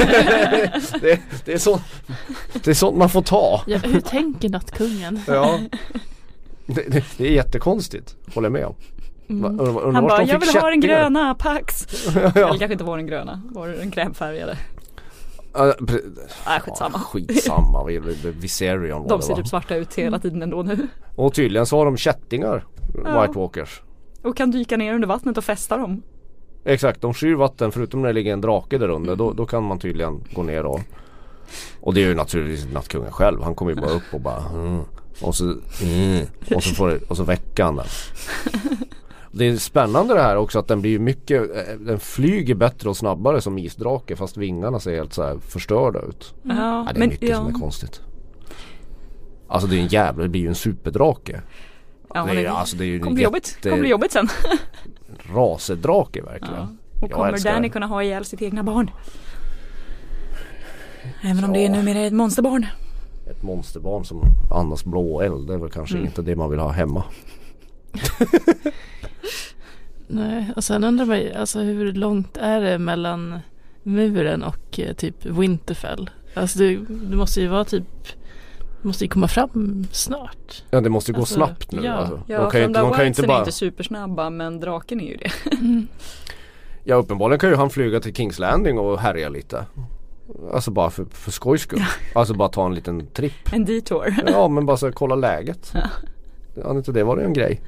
[1.00, 1.80] det, det, är så,
[2.52, 3.62] det är sånt man får ta.
[3.66, 5.20] Ja, hur tänker nattkungen?
[5.26, 5.58] Ja.
[6.66, 8.74] Det, det, det är jättekonstigt, håller jag med om.
[9.28, 9.58] Mm.
[9.94, 11.86] Han bara, jag vill ha den kättingar." gröna, Pax.
[12.14, 12.20] ja.
[12.20, 14.56] Eller kanske inte var den gröna, var den krämfärgade?
[15.54, 16.90] Nej, skitsamma.
[16.94, 20.88] Ja, skitsamma, vi- vi- Viserion De ser typ svarta ut hela tiden ändå nu.
[21.16, 22.64] Och tydligen så har de kättingar,
[23.04, 23.20] Ja.
[23.22, 23.82] White Walkers.
[24.22, 26.02] Och kan dyka ner under vattnet och fästa dem.
[26.64, 29.16] Exakt, de skyr vatten förutom när det ligger en drake där under.
[29.16, 30.80] Då, då kan man tydligen gå ner och
[31.80, 33.42] Och det är ju naturligtvis nattkungen själv.
[33.42, 34.80] Han kommer ju bara upp och bara mm.
[35.20, 35.44] Och så
[35.82, 36.26] mm.
[36.54, 37.86] och, så får och så väcker han den.
[39.38, 42.96] Det är spännande det här också att den blir mycket eh, Den flyger bättre och
[42.96, 46.34] snabbare som isdrake fast vingarna ser helt så förstörda ut.
[46.42, 46.54] Ja,
[46.86, 48.00] Ja, det är mycket som är konstigt.
[49.48, 51.42] Alltså det är en jävla, det blir ju en superdrake.
[52.14, 54.28] Ja, det, är, det alltså, det är kommer bli jobbigt, kommer bli jobbigt sen.
[55.34, 56.54] rasedrake verkligen.
[56.54, 56.68] Ja.
[57.02, 58.90] Och kommer Danny kunna ha ihjäl sitt egna barn?
[61.22, 62.66] Även om det är numera ett monsterbarn.
[63.30, 65.46] Ett monsterbarn som andas blå eld.
[65.48, 66.06] Det är väl kanske Mm.
[66.06, 67.04] inte det man vill ha hemma.
[70.08, 73.38] Nej, och sen undrar man ju, alltså hur långt är det mellan
[73.82, 76.10] muren och eh, typ Winterfell?
[76.34, 77.84] Alltså det, det måste ju vara typ,
[78.82, 80.62] måste ju komma fram snart.
[80.70, 81.84] Ja det måste ju gå Alltså, snabbt nu.
[81.84, 81.92] ja.
[81.92, 82.20] Alltså.
[82.26, 83.38] Ja, de kan ju inte, de kan ju inte är bara...
[83.38, 85.30] inte supersnabba men draken är ju det.
[86.84, 89.64] Ja uppenbarligen kan ju han flyga till Kings Landing och härja lite.
[90.52, 91.84] Alltså bara för, för skojs skull.
[92.14, 93.52] Alltså bara ta en liten tripp.
[93.52, 94.14] En detour.
[94.26, 95.72] Ja men bara så kolla läget.
[96.62, 97.60] Ja inte det var det en grej.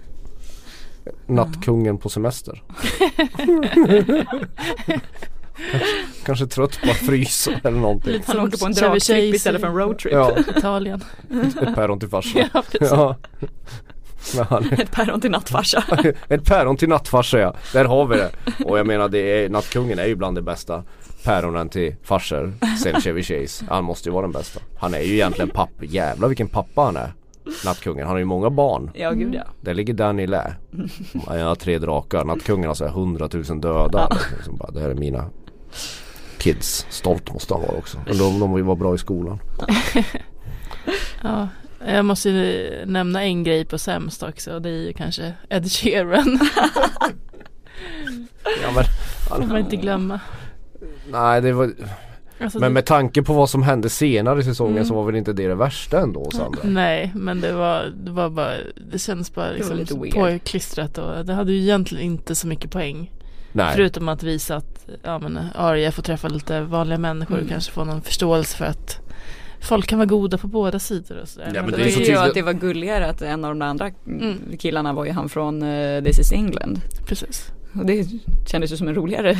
[1.26, 2.62] Nattkungen på semester.
[6.24, 8.12] Kanske trött på att frysa eller någonting.
[8.12, 10.12] Lite Han som åker på en Chevy dragtrip Chase istället för en roadtrip.
[10.12, 11.04] Ja, Italien.
[11.62, 12.48] ett päron till farsa.
[12.80, 13.16] Ja.
[14.34, 14.62] Ja.
[14.70, 15.84] Ett päron till nattfarsa.
[16.28, 18.30] ett päron till nattfarsa ja, där har vi det.
[18.64, 20.84] Och jag menar det är, nattkungen är ju bland de bästa
[21.24, 23.64] päronen till farsor sen Chevy Chase.
[23.68, 24.60] Han måste ju vara den bästa.
[24.78, 27.12] Han är ju egentligen pappa, jävlar vilken pappa han är.
[27.64, 28.90] Nattkungen, han har ju många barn.
[28.94, 29.44] Ja gud ja.
[29.60, 30.54] Där ligger Danny lä.
[31.26, 34.08] Han har tre drakar, nattkungen har så här 100 000 döda.
[34.36, 35.24] Liksom bara, det här är mina
[36.38, 36.86] kids.
[36.90, 37.98] Stolt måste han vara också.
[37.98, 39.38] Och de, de var bra i skolan.
[41.22, 41.48] Ja,
[41.86, 45.72] jag måste ju nämna en grej på sämst också och det är ju kanske Ed
[45.72, 46.38] Sheeran.
[48.62, 48.84] Ja, men,
[49.28, 50.20] får man inte glömma.
[51.10, 51.72] nej det var,
[52.40, 54.84] Alltså, men det- med tanke på vad som hände senare i säsongen Mm.
[54.84, 56.60] så var väl inte det det värsta ändå Sandra?
[56.64, 58.52] Nej men det var, det var bara,
[58.92, 63.10] det känns bara liksom påklistrat och det hade ju egentligen inte så mycket poäng.
[63.52, 63.72] Nej.
[63.74, 67.50] Förutom att visa att ja, men Arya får träffa lite vanliga människor och Mm.
[67.52, 68.98] kanske få någon förståelse för att
[69.60, 71.52] folk kan vara goda på båda sidor och sådär.
[71.54, 73.44] Ja, men Det, det är var så ju tydligt- att det var gulligare att en
[73.44, 74.38] av de andra Mm.
[74.58, 76.80] killarna var ju han från uh, This is England.
[77.06, 77.46] Precis.
[77.78, 78.08] Och det
[78.46, 79.36] kändes ju som en roligare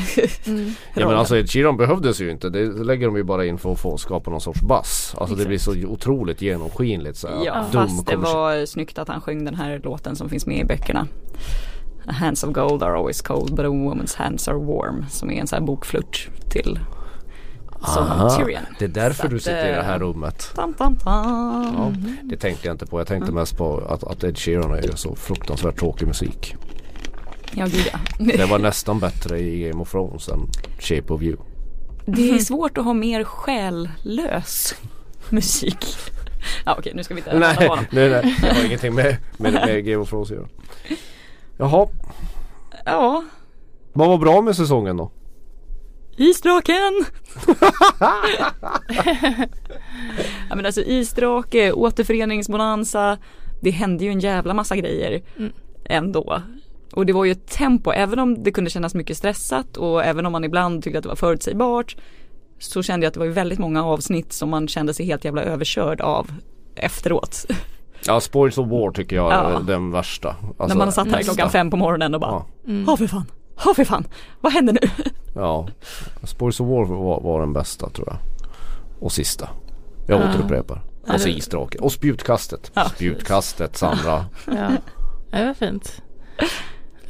[0.47, 0.73] Mm.
[0.95, 2.51] Ja men alltså Ed Sheeran behövdes ju inte.
[2.51, 5.15] Det lägger de ju bara in för att få skapa någon sorts bass.
[5.19, 7.29] Alltså det blir så otroligt genomskinligt så.
[7.45, 10.59] Ja, Dum fast det var snyggt att han sjöng den här låten som finns med
[10.59, 11.07] i böckerna.
[12.07, 15.05] Hands of gold are always cold but a woman's hands are warm.
[15.11, 16.79] Som är en sån här bokflört till
[17.83, 18.39] Aha.
[18.79, 20.53] Det är därför Så du att, sitter i det här eh, rummet.
[20.55, 21.75] Tam, tam, tam.
[21.77, 23.01] Ja, det tänkte jag inte på.
[23.01, 26.57] Jag tänkte mest på att, att Ed Sheeran är så fruktansvärt tråkig musik.
[27.55, 27.99] Ja, gud ja.
[28.19, 30.41] Det var nästan bättre i Game of Thrones än
[30.79, 31.37] Shape of You.
[32.07, 34.75] Det är svårt att ha mer själlös
[35.29, 35.87] musik.
[36.65, 37.57] Ja okej nu ska vi inte Nej,
[37.91, 38.37] nej, nej.
[38.41, 40.49] Det har ingenting med, med, med Game of Thrones att göra.
[41.59, 41.89] Jaha,
[42.85, 43.25] Ja,
[43.93, 45.11] vad var bra med säsongen då?
[46.17, 47.05] Isdraken!
[50.49, 53.19] ja men alltså isdrake, återföreningsbonanza.
[53.61, 55.53] Det hände ju en jävla massa grejer Mm.
[55.85, 56.43] ändå.
[56.93, 60.27] Och det var ju ett tempo, även om det kunde kännas mycket stressat och även
[60.27, 61.97] om man ibland tyckte att det var förutsägbart.
[62.59, 65.25] Så kände jag att det var ju väldigt många avsnitt som man kände sig helt
[65.25, 66.33] jävla överkörd av
[66.75, 67.47] efteråt.
[68.07, 69.59] Ja, Spoils of War tycker jag Ja.
[69.61, 70.29] är den värsta.
[70.29, 71.33] Alltså, När man har satt här nästa.
[71.35, 72.47] klockan fem på morgonen och bara, Ja.
[72.69, 72.97] Mm.
[72.97, 73.25] för fan,
[73.65, 74.05] ja för fan,
[74.41, 74.91] vad händer nu?
[75.35, 75.69] Ja,
[76.23, 78.17] Spoils of War var, var den bästa tror jag.
[79.01, 79.49] Och sista.
[80.09, 80.31] Jag Ja.
[80.31, 80.83] återupprepar.
[81.15, 81.79] Och så det- isdrake.
[81.79, 82.71] Och spjutkastet.
[82.75, 82.85] Ja.
[82.85, 84.25] Spjutkastet Sandra.
[84.47, 84.71] Ja,
[85.31, 86.03] det var fint.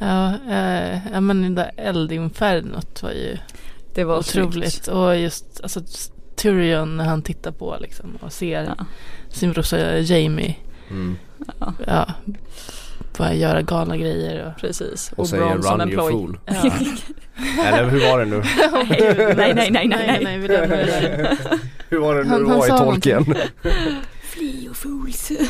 [0.01, 3.37] Ja, eh, ja men det där eldinfernot var ju
[3.93, 4.73] Det var otroligt.
[4.73, 4.87] snyggt.
[4.87, 5.81] Och just alltså
[6.35, 8.85] Tyrion när han tittar på liksom och ser Ja.
[9.29, 10.55] sin brorsa Jamie
[10.89, 11.17] Mm.
[11.87, 12.05] ja,
[13.17, 14.45] börja göra galna grejer.
[14.55, 15.11] Och, Precis.
[15.15, 16.11] Och säger Bronson run you Ploy.
[16.11, 16.39] fool.
[16.45, 16.53] ja.
[17.65, 18.43] Eller hur var det nu?
[19.35, 20.67] nej, nej, nej, nej, nej, nej.
[20.67, 21.37] nej.
[21.89, 23.25] Hur var det nu Han- det han var i tolken?
[24.33, 25.31] Flee och fools.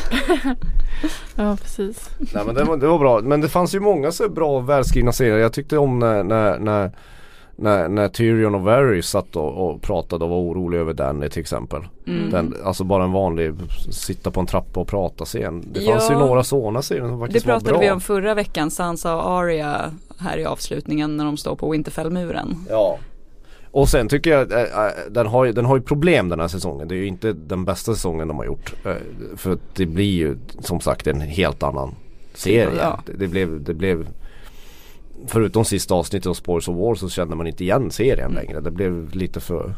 [1.36, 2.10] Ja, precis.
[2.34, 3.20] Nej men det var, det var bra.
[3.20, 5.38] Men det fanns ju många så bra välskrivna serier.
[5.38, 6.90] Jag tyckte om när, när, när,
[7.56, 11.40] när, när Tyrion och Varys satt och, och pratade och var oroliga över Danny till
[11.40, 11.82] exempel.
[12.06, 12.30] Mm.
[12.30, 13.52] Den, alltså bara en vanlig
[13.90, 15.64] sitta på en trappa och prata scen.
[15.72, 15.90] Det Ja.
[15.92, 17.80] fanns ju några sådana serier som Det faktiskt var pratade bra.
[17.80, 22.56] vi om förra veckan, Sansa och Arya här i avslutningen när de står på Winterfellmuren.
[22.68, 22.98] Ja.
[23.72, 26.88] Och sen tycker jag äh, äh, den, har, den har ju problem den här säsongen.
[26.88, 28.74] Det är ju inte den bästa säsongen de har gjort.
[28.84, 28.92] Äh,
[29.36, 31.94] för att det blir ju som sagt en helt annan
[32.34, 32.78] serie.
[32.80, 33.00] Ja.
[33.06, 34.06] Det, det, blev, det blev
[35.26, 38.60] Förutom sista avsnittet av Spoils of War så kände man inte igen serien längre.
[38.60, 39.74] Det blev lite för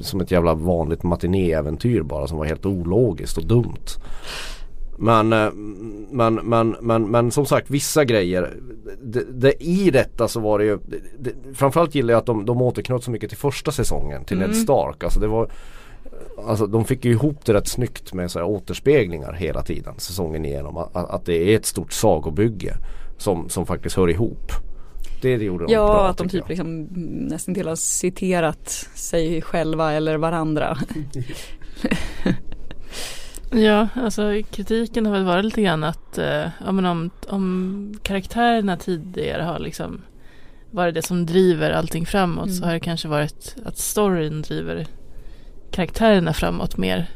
[0.00, 3.86] Som ett jävla vanligt matinéäventyr bara som var helt ologiskt och dumt.
[5.02, 5.52] Men, eh,
[6.10, 8.50] men, men, men, men som sagt vissa grejer
[9.02, 10.78] det, det, I detta så var det ju
[11.18, 14.50] det, Framförallt gillar jag att de, de återknöt så mycket till första säsongen till Ned
[14.52, 14.62] Mm.
[14.62, 15.04] Stark.
[15.04, 15.50] Alltså det var
[16.46, 20.44] Alltså de fick ju ihop det rätt snyggt med så här återspeglingar hela tiden säsongen
[20.44, 20.76] igenom.
[20.76, 22.74] Att, att det är ett stort sagobygge
[23.18, 24.52] som, som faktiskt hör ihop.
[25.22, 26.82] Det, det gjorde de Ja, bra att de typ liksom
[27.28, 30.78] nästan till har citerat sig själva eller varandra.
[33.54, 38.76] Ja, alltså kritiken har väl varit lite grann att eh, ja, men om, om karaktärerna
[38.76, 40.02] tidigare har liksom
[40.70, 42.66] varit det som driver allting framåt så Mm.
[42.66, 44.86] har det kanske varit att storyn driver
[45.70, 47.10] karaktärerna framåt mer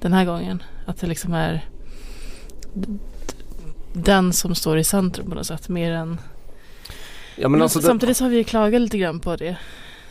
[0.00, 0.62] den här gången.
[0.86, 1.64] Att det liksom är
[3.92, 6.18] den som står i centrum på något sätt mer än
[7.36, 9.56] Ja men alltså det, Samtidigt så har vi ju klagat lite grann på det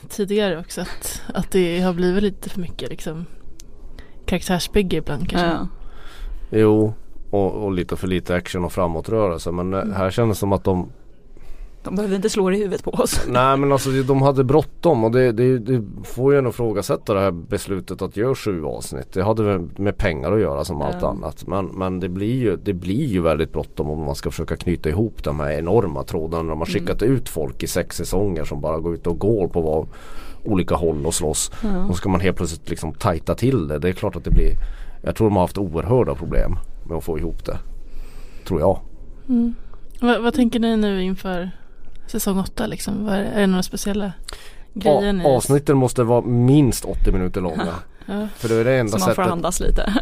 [0.10, 3.26] tidigare också att, att det har blivit lite för mycket liksom
[4.32, 5.48] karaktärsbygge ibland kanske.
[5.48, 5.68] Ja.
[6.52, 6.94] Jo,
[7.30, 9.52] och, och lite för lite action och framåtrörelse.
[9.52, 10.90] Men eh, här kändes det som att de
[11.84, 13.22] De behöver inte slå det i huvudet på oss.
[13.28, 17.20] Nej men alltså de hade bråttom och det, det, det får ju en ifrågasätta det
[17.20, 19.14] här beslutet att göra sju avsnitt.
[19.14, 21.10] Det hade väl med pengar att göra som allt Ja.
[21.10, 21.48] annat.
[21.48, 24.90] Men, men det, blir ju, det blir ju väldigt bråttom om man ska försöka knyta
[24.90, 26.50] ihop de här enorma trådarna.
[26.50, 29.62] De har skickat ut folk i sex säsonger som bara går ut och går på
[29.62, 29.86] var,
[30.44, 31.52] olika håll och slåss.
[31.64, 31.86] Ja.
[31.86, 33.80] Och ska man helt plötsligt liksom tajta till det.
[33.80, 34.52] Det är klart att det blir
[35.04, 36.56] Jag tror de har haft oerhörda problem
[36.88, 37.58] med att få ihop det.
[38.48, 38.80] Tror jag.
[39.30, 39.56] Mm.
[40.02, 41.52] Vad, vad tänker ni nu inför
[42.08, 43.06] säsong åtta liksom?
[43.06, 44.12] Vad är, det några speciella
[44.74, 47.74] grejer A- ni avsnitten måste vara minst 80 minuter långa.
[48.06, 48.28] Ja.
[48.36, 49.94] För det är det enda Så man får andas lite.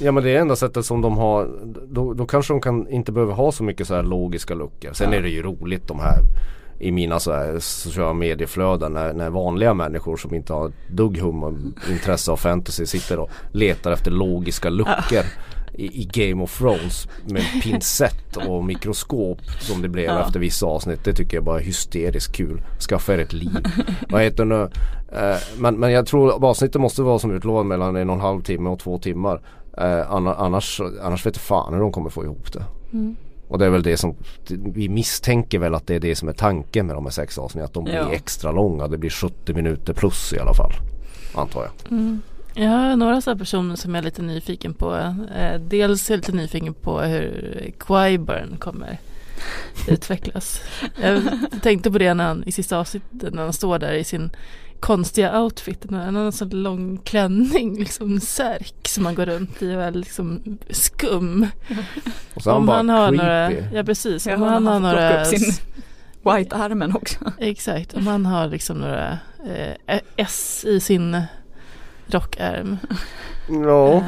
[0.00, 1.48] Ja men det är enda sättet som de har
[1.88, 4.92] Då, då kanske de kan inte behöver ha så mycket så här logiska luckor.
[4.92, 5.18] Sen Ja.
[5.18, 6.18] är det ju roligt de här
[6.82, 11.42] i mina så här sociala medieflöden när, när vanliga människor som inte har dugg hum
[11.42, 11.52] och
[11.90, 15.24] intresse av fantasy sitter och letar efter logiska luckor
[15.74, 20.26] i, Game of Thrones med pincett och mikroskop som det blev Ja.
[20.26, 21.04] efter vissa avsnitt.
[21.04, 22.62] Det tycker jag bara är hysteriskt kul.
[22.88, 23.50] Skaffa er ett liv.
[24.10, 24.62] Vad heter nu?
[25.12, 28.42] Eh, men, men jag tror avsnittet måste vara som utlovat mellan en och en halv
[28.42, 29.40] timme och två timmar.
[29.78, 32.64] Eh, anna- annars, annars vet jag fan hur de kommer få ihop det.
[32.92, 33.16] Mm.
[33.52, 34.14] Och det är väl det som
[34.48, 37.64] Vi misstänker väl att det är det som är tanken med de här sex avsnitten.
[37.64, 38.12] Att de blir Ja.
[38.12, 38.88] extra långa.
[38.88, 40.72] Det blir 70 minuter plus i alla fall.
[41.34, 41.92] Antar jag.
[41.98, 42.20] Mm.
[42.54, 44.94] Jag har några så här personer som jag är lite nyfiken på.
[45.36, 48.98] Eh, dels är jag lite nyfiken på hur Qyburn kommer
[49.88, 50.60] utvecklas.
[51.00, 51.22] Jag
[51.62, 54.30] tänkte på det när han, i sista avsnittet när han står där i sin
[54.80, 55.84] konstiga outfit.
[55.90, 59.82] Han har en sån lång klänning, liksom en särk som han går runt i och
[59.82, 61.46] är liksom skum.
[62.34, 63.76] Och så är han Om bara han har några, creepy.
[63.76, 65.52] ja precis, Ja, om han han har några upp sin
[66.22, 67.18] white-armen också.
[67.38, 69.18] Exakt, om han har liksom några
[69.86, 71.22] eh, S i sin
[72.06, 72.76] rockärm.
[73.48, 74.04] Ja,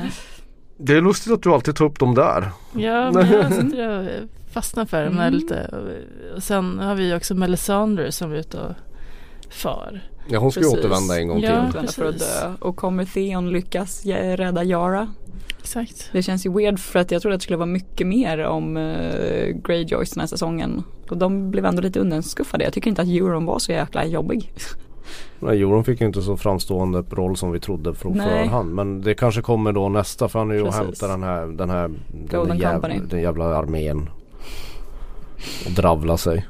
[0.76, 2.50] det är lustigt att du alltid tar upp dem där.
[2.72, 5.32] Ja, men jag sitter och fastnar för Mm.
[5.32, 5.70] lite.
[6.36, 8.72] Och sen har vi också Melisandre som är ute och
[9.50, 10.00] far.
[10.28, 10.78] Ja hon ska Precis.
[10.78, 11.48] återvända en gång Ja.
[11.50, 11.68] till.
[11.68, 12.52] Återvända för att dö.
[12.60, 15.08] Och kommer Theon lyckas rädda Yara?
[15.58, 16.08] Exakt.
[16.12, 18.76] Det känns ju weird för att jag trodde att det skulle vara mycket mer om
[18.76, 20.82] uh, Greyjoys den här säsongen.
[21.10, 22.64] Och de blev ändå lite undanskuffade.
[22.64, 24.52] Jag tycker inte att Euron var så jäkla jobbig.
[25.40, 28.28] Nej, Joron fick ju inte så framstående roll som vi trodde från Nej.
[28.28, 28.74] förhand.
[28.74, 31.70] Men det kanske kommer då nästa för han är ju och hämtar den här, den
[31.70, 31.90] här
[32.28, 33.00] den, Company.
[33.10, 34.08] den jävla armén.
[35.66, 36.46] Och dravla sig.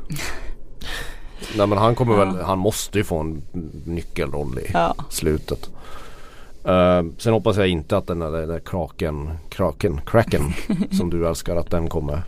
[1.57, 2.25] Nej men han kommer Ja.
[2.25, 3.43] väl, han måste ju få en
[3.87, 5.71] nyckelroll i Ja, slutet.
[6.65, 10.53] Eh, sen hoppas jag inte att den där, den där kraken, kraken, kraken
[10.99, 12.23] som du älskar att den kommer.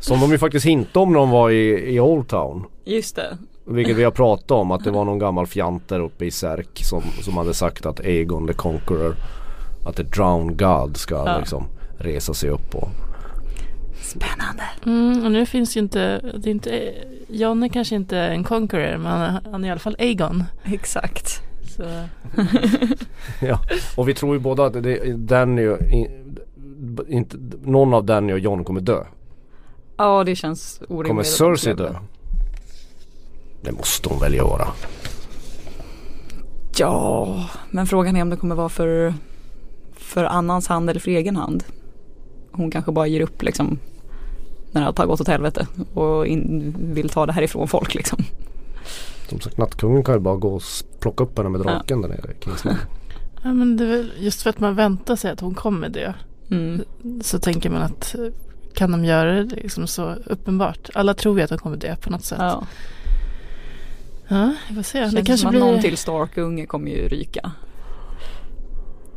[0.00, 2.64] Som de ju faktiskt hintade om när de var i, i Old Town.
[2.84, 3.38] just det.
[3.66, 6.68] Vilket vi har pratat om att det var någon gammal fjant där uppe i Särk
[6.84, 9.14] som, som hade sagt att Aegon the Conqueror
[9.86, 11.38] Att the drowned God ska Ja.
[11.38, 11.64] liksom
[11.98, 12.88] resa sig upp och
[14.04, 14.62] Spännande.
[14.86, 16.94] Mm, och nu finns ju inte, det är inte,
[17.28, 20.44] John är kanske inte en conqueror men han är, i alla fall Aegon.
[20.64, 21.42] Exakt.
[21.76, 21.82] Så,
[23.46, 23.60] Ja
[23.96, 26.10] Och vi tror ju båda att det, Danny och, i-
[27.08, 29.04] inte, Någon av Danny och John kommer dö
[29.96, 31.08] Ja, det känns orimligt.
[31.08, 31.94] Kommer Cersei dö?
[33.62, 34.66] Det måste hon väl göra
[36.76, 39.14] Ja, men frågan är om det kommer vara för,
[39.96, 41.64] för annans hand eller för egen hand.
[42.52, 43.78] Hon kanske bara ger upp liksom
[44.74, 48.18] när allt har gått åt helvete och in, vill ta det här ifrån folk liksom.
[49.28, 50.62] Som sagt Nattkungen kan ju bara gå och
[51.00, 52.78] plocka upp henne med draken där nere i Kingsland
[53.42, 56.12] ja men det är väl just för att man väntar sig att hon kommer dö.
[56.50, 56.84] Mm.
[57.22, 58.14] Så tänker man att
[58.74, 60.90] kan de göra det liksom så uppenbart?
[60.94, 62.38] Alla tror ju att de kommer dö på något sätt.
[62.40, 62.66] Ja,
[64.28, 64.54] Ja.
[64.68, 64.98] vi får se.
[64.98, 65.60] Känns det kanske som blir...
[65.60, 67.52] att någon till Stark-unge kommer ju ryka.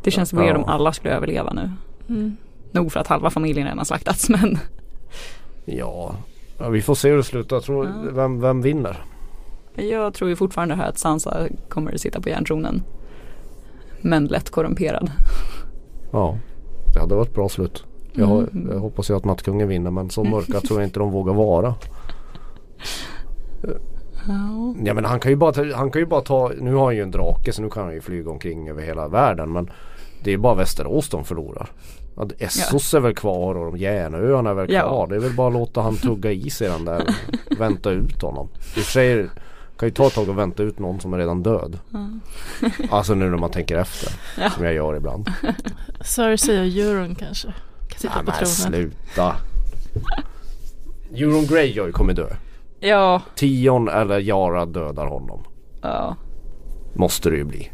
[0.02, 0.38] Det känns Ja.
[0.40, 1.70] weird om alla skulle överleva nu.
[2.08, 2.36] Mm.
[2.72, 4.58] Nog för att halva familjen redan har slaktats men
[5.76, 6.14] Ja,
[6.58, 7.56] ja vi får se hur det slutar.
[7.56, 7.92] Jag tror, Ja.
[8.12, 9.04] vem, vem vinner?
[9.74, 12.82] jag tror ju fortfarande här att Sansa kommer att sitta på järntronen.
[14.00, 15.10] Men lätt korrumperad.
[16.12, 16.38] Ja,
[16.94, 17.84] det hade varit bra slut.
[18.12, 18.68] Jag, Mm.
[18.72, 21.74] jag hoppas ju att Nattkungen vinner men så mörka tror jag inte de vågar vara.
[23.62, 23.72] Ja.
[24.84, 26.96] Ja men han kan ju bara ta, han kan ju bara ta, nu har han
[26.96, 29.70] ju en drake så nu kan han ju flyga omkring över hela världen men
[30.24, 31.70] det är bara Västerås de förlorar.
[32.18, 34.80] Ja, Essos är väl kvar och de Järnöarna är väl Ja.
[34.88, 35.06] kvar.
[35.06, 37.14] Det är väl bara att låta han tugga i sig den där
[37.50, 38.48] och vänta ut honom.
[38.76, 39.28] I och för sig
[39.78, 41.78] kan ju ta ett tag och vänta ut någon som är redan död.
[42.90, 44.12] Alltså nu när man tänker efter.
[44.42, 44.50] Ja.
[44.50, 45.30] Som jag gör ibland.
[46.00, 47.48] Cersei och Euron kanske.
[47.88, 48.46] Kan sitta Ja, på men tronen.
[48.46, 49.36] sluta.
[51.14, 52.26] Euron Greyjoy kommer dö.
[52.80, 53.22] Ja.
[53.34, 55.44] Tion eller Yara dödar honom.
[55.82, 56.16] ja.
[56.94, 57.70] Måste det ju bli.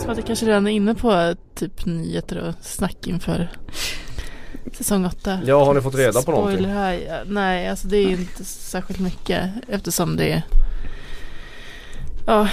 [0.00, 3.48] Känns som att vi kanske redan är inne på typ nyheter och snack inför
[4.72, 5.40] säsong 8.
[5.44, 6.66] Ja, har ni fått reda på någonting?
[6.66, 10.42] Här, nej alltså det är inte särskilt mycket eftersom det är
[12.26, 12.48] Ja,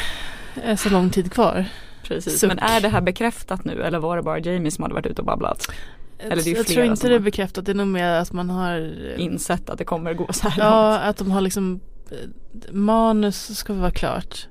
[0.63, 1.65] är så lång tid kvar.
[2.03, 2.47] Precis, Suck.
[2.47, 5.21] men är det här bekräftat nu eller var det bara Jamie som hade varit ute
[5.21, 5.67] och babblat?
[6.19, 8.09] Eller det är jag flera tror inte som det är bekräftat, det är nog mer
[8.09, 11.01] att man har Insett att det kommer gå så här Ja, långt.
[11.03, 11.79] att de har liksom
[12.11, 12.17] eh,
[12.73, 14.47] manus ska vara klart.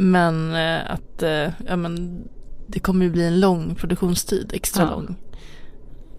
[0.00, 2.22] Men eh, att eh, ja, men,
[2.66, 4.90] det kommer ju bli en lång produktionstid, extra Ja.
[4.90, 5.16] lång.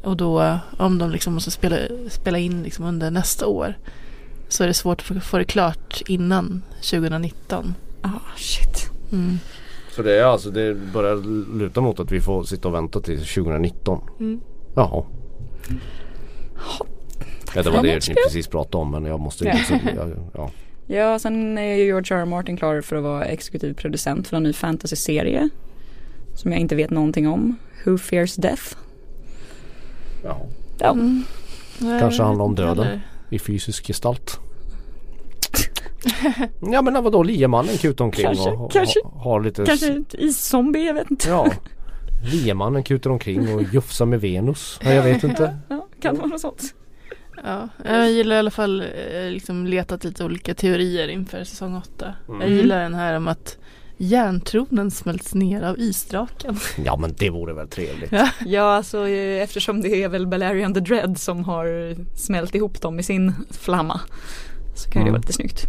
[0.04, 1.78] Och då om de liksom måste spela,
[2.10, 3.78] spela in liksom under nästa år
[4.48, 7.74] så är det svårt att få- det klart innan 2019.
[8.02, 8.90] Ah, shit.
[9.12, 9.40] Mm.
[9.96, 11.16] Så det är alltså, det börjar
[11.58, 14.02] luta mot att vi får sitta och vänta till 2019.
[14.20, 14.42] Mm.
[14.76, 15.04] Jaha.
[17.56, 19.52] Ja, det var det ni precis pratade om men jag måste ju
[20.34, 20.52] Ja.
[20.90, 21.12] Ja, ja.
[21.12, 22.22] Ja, sen är ju George R.
[22.22, 22.26] R.
[22.26, 25.50] Martin klar för att vara exekutiv producent för en ny fantasy-serie.
[26.36, 27.56] Som jag inte vet någonting om.
[27.86, 28.64] Who Fears Death.
[30.24, 30.38] Jaha.
[30.80, 30.92] Ja.
[30.92, 31.24] Mm.
[32.00, 32.86] Kanske handlar om döden.
[32.86, 33.02] heller.
[33.30, 34.40] I fysisk gestalt.
[36.72, 39.00] ja men vadå, liemannen kutar omkring Kanske, och, och kanske.
[39.04, 41.30] ha- har lite Kanske ett iszombie, jag vet inte.
[41.30, 41.52] Ja.
[42.32, 44.80] Liemannen kutar omkring och jufsar med Venus.
[44.84, 45.58] Ja, jag vet inte.
[45.70, 46.74] Ja, kan vara något sånt.
[47.44, 52.14] Ja, jag gillar i alla fall eh, liksom letat lite olika teorier inför säsong 8.
[52.28, 52.42] Mm.
[52.42, 53.58] Jag gillar den här om att
[53.98, 56.58] järntronen smälts ner av isdraken.
[56.86, 58.12] Ja men det vore väl trevligt.
[58.12, 58.30] Ja.
[58.46, 63.00] Ja, alltså eh, eftersom det är väl Balerion the Dread som har smält ihop dem
[63.00, 64.02] i sin flamma.
[64.76, 65.12] Så kan ju det Mm.
[65.14, 65.68] vara lite snyggt.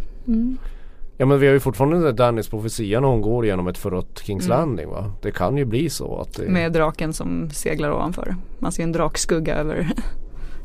[1.18, 4.45] Ja men vi har ju fortfarande Dannys profetia när hon går genom ett förött Kings
[4.47, 4.59] Mm.
[4.59, 5.12] Landing va.
[5.23, 6.43] Det kan ju bli så att det...
[6.49, 8.37] Med draken som seglar ovanför.
[8.59, 9.89] Man ser en drakskugga över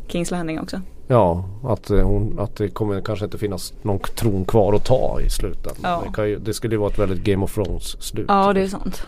[0.07, 0.81] Kings Landing också.
[1.07, 5.21] Ja, att, eh, hon, att det kommer kanske inte finnas någon tron kvar att ta
[5.21, 5.75] i slutändan.
[5.83, 6.03] Ja.
[6.07, 8.25] Det, kan ju, det skulle ju vara ett väldigt Game of Thrones slut.
[8.27, 9.05] Ja, det är sant.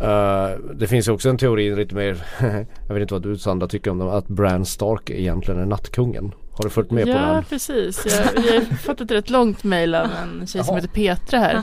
[0.00, 2.26] Eh, det finns ju också en teori lite mer,
[2.88, 6.32] jag vet inte vad du Sandra tycker om det, att Bran Stark egentligen är nattkungen.
[6.52, 7.44] Har du följt med på ja, den?
[7.44, 8.06] precis.
[8.06, 11.62] Jag, jag har fått ett rätt långt mejl av en tjej som heter Petra här.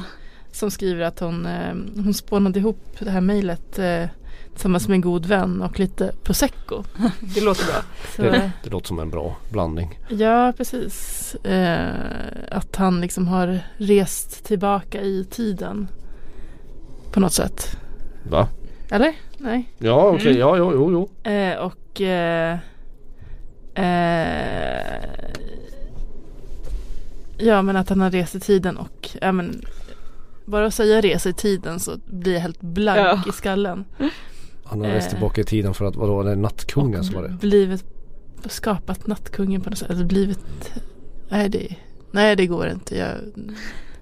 [0.52, 3.80] Som skriver att hon, eh, hon spånade ihop det här mejlet
[4.54, 6.84] tillsammans med en god vän och lite prosecco.
[7.20, 7.76] Det låter bra.
[8.16, 10.00] Så, Det, det låter som en bra blandning.
[10.10, 11.36] Ja, precis.
[11.36, 11.96] Eh,
[12.52, 15.88] att han liksom har rest tillbaka i tiden.
[17.12, 17.78] På något sätt.
[18.30, 18.48] Va?
[18.92, 19.14] Eller?
[19.38, 19.70] Nej.
[19.78, 20.40] Ja okej, Mm.
[20.40, 20.92] ja jo jo.
[21.24, 21.32] jo.
[21.32, 22.58] Eh, och eh,
[23.76, 24.82] eh,
[27.38, 29.66] Ja men att han har rest i tiden och ja, men,
[30.46, 33.22] Bara att säga resa i tiden så blir jag helt blank Ja.
[33.30, 33.86] i skallen.
[34.72, 37.30] Han har rest tillbaka i tiden för att vadå, det är nattkungen som var det?
[37.30, 37.86] blivit
[38.46, 39.90] skapat nattkungen på något sätt.
[39.90, 40.40] Alltså blivit
[41.30, 41.76] Nej det,
[42.12, 42.98] nej, det går inte.
[42.98, 43.10] Jag,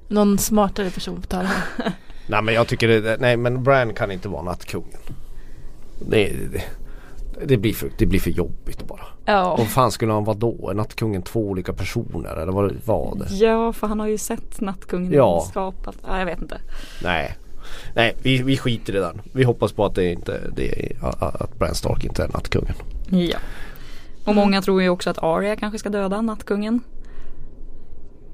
[0.07, 1.63] någon smartare person på tal här.
[2.27, 4.99] Nej men jag tycker det, nej men Bran kan inte vara nattkungen.
[6.09, 6.63] Det, det,
[7.45, 9.05] det, blir för, det blir för jobbigt bara.
[9.25, 9.51] Ja.
[9.53, 10.69] Och fan skulle han vara då?
[10.69, 13.35] Är nattkungen två olika personer eller vad var det?
[13.35, 15.45] Ja, för han har ju sett Nattkungen Ja.
[15.49, 15.95] skapat.
[16.07, 16.61] Ja, jag vet inte.
[17.03, 17.35] Nej.
[17.95, 19.21] Nej vi, vi skiter i den.
[19.33, 20.97] Vi hoppas på att det inte det är,
[21.43, 22.73] att Bran Stark inte är nattkungen.
[23.09, 23.37] Ja.
[24.25, 26.81] Och många tror ju också att Arya kanske ska döda Nattkungen.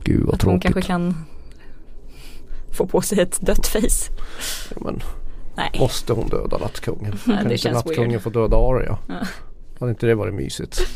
[0.03, 0.73] Gud vad Att hon tråkigt.
[0.73, 1.25] kanske kan
[2.71, 4.11] få på sig ett dött face.
[4.69, 5.01] Ja, men
[5.57, 5.71] Nej.
[5.79, 7.15] måste hon döda nattkungen?
[7.25, 8.21] Nej, kan inte nattkungen weird.
[8.21, 8.97] få döda Arya?
[9.07, 9.15] Ja.
[9.79, 10.81] Hade inte det varit mysigt?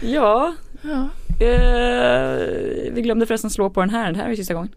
[0.00, 0.54] Ja,
[0.84, 1.08] Ja,
[1.46, 4.12] eh, vi glömde förresten slå på den här.
[4.12, 4.68] Det här är sista gången.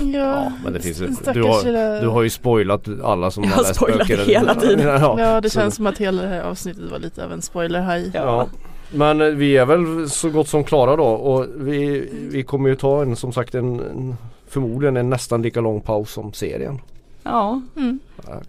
[0.00, 3.50] ja, Ja men det finns du har, lilla- du har ju spoilat alla som Jag
[3.50, 4.24] har läst spoilat böcker.
[4.24, 4.86] hela tiden.
[5.00, 7.42] Ja, Ja det så- känns som att hela det här avsnittet var lite av en
[7.42, 8.46] spoiler här Ja.
[8.94, 12.76] Men eh, vi är väl så gott som klara då och vi, vi kommer ju
[12.76, 14.16] ta en som sagt en, en
[14.48, 16.78] förmodligen en nästan lika lång paus som serien.
[17.22, 17.98] Ja, Mm.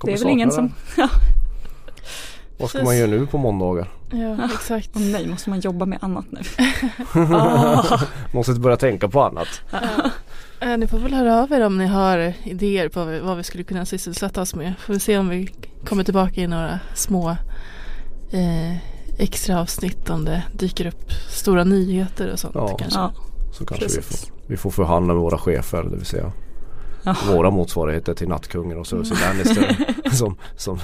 [0.03, 0.55] Det är väl ingen det.
[0.55, 0.71] som...
[2.57, 2.85] Vad ska Precis.
[2.85, 3.87] man göra nu på måndagar?
[4.11, 4.89] Ja exakt.
[4.95, 6.39] Åh nej, måste man jobba med annat nu?
[7.35, 7.99] Ah.
[8.33, 9.47] Måste börja tänka på annat.
[10.61, 13.63] Eh, Ni får väl höra av er om ni har idéer på vad vi- skulle
[13.63, 14.73] kunna sysselsätta oss med.
[14.79, 15.53] Får vi se om vi
[15.85, 17.29] kommer tillbaka i några små
[18.31, 18.75] eh,
[19.17, 22.67] extra avsnitt om det dyker upp stora nyheter och sånt Ja.
[22.77, 22.99] kanske.
[22.99, 23.11] Ja,
[23.53, 26.31] Så kanske vi får, vi får förhandla med våra chefer, det vill säga
[27.03, 27.15] Ja.
[27.27, 29.77] våra motsvarigheter till nattkungen och Cersei Lannister.
[30.11, 30.79] som, som,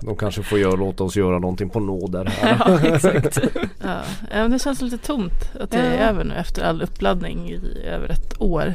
[0.00, 2.56] de kanske får göra, låta oss göra någonting på nåder här.
[2.66, 3.38] ja exakt.
[3.82, 3.96] Ja.
[4.30, 6.08] men det känns lite tomt att det är Ja.
[6.10, 8.74] över nu efter all uppladdning i över ett år.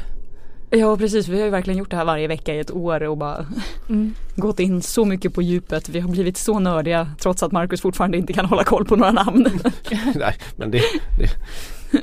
[0.69, 3.17] Ja precis, vi har ju verkligen gjort det här varje vecka i ett år och
[3.17, 3.45] bara
[3.89, 4.13] Mm.
[4.35, 5.89] gått in så mycket på djupet.
[5.89, 9.11] Vi har blivit så nördiga trots att Marcus fortfarande inte kan hålla koll på några
[9.11, 9.47] namn.
[10.15, 10.81] Nej men det,
[11.19, 11.29] det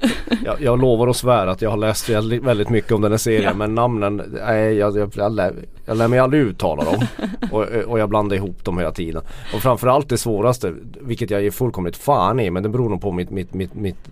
[0.45, 3.43] jag, jag lovar och svär att jag har läst väldigt, mycket om den här serien
[3.43, 3.55] Ja.
[3.55, 5.55] men namnen, nej jag, jag, jag, lär,
[5.86, 7.07] jag lär mig aldrig uttala dem.
[7.51, 9.22] och, och jag blandar ihop dem hela tiden.
[9.55, 13.12] Och framförallt det svåraste, vilket jag är fullkomligt fan i men det beror nog på
[13.12, 14.11] mitt, mitt, mitt, mitt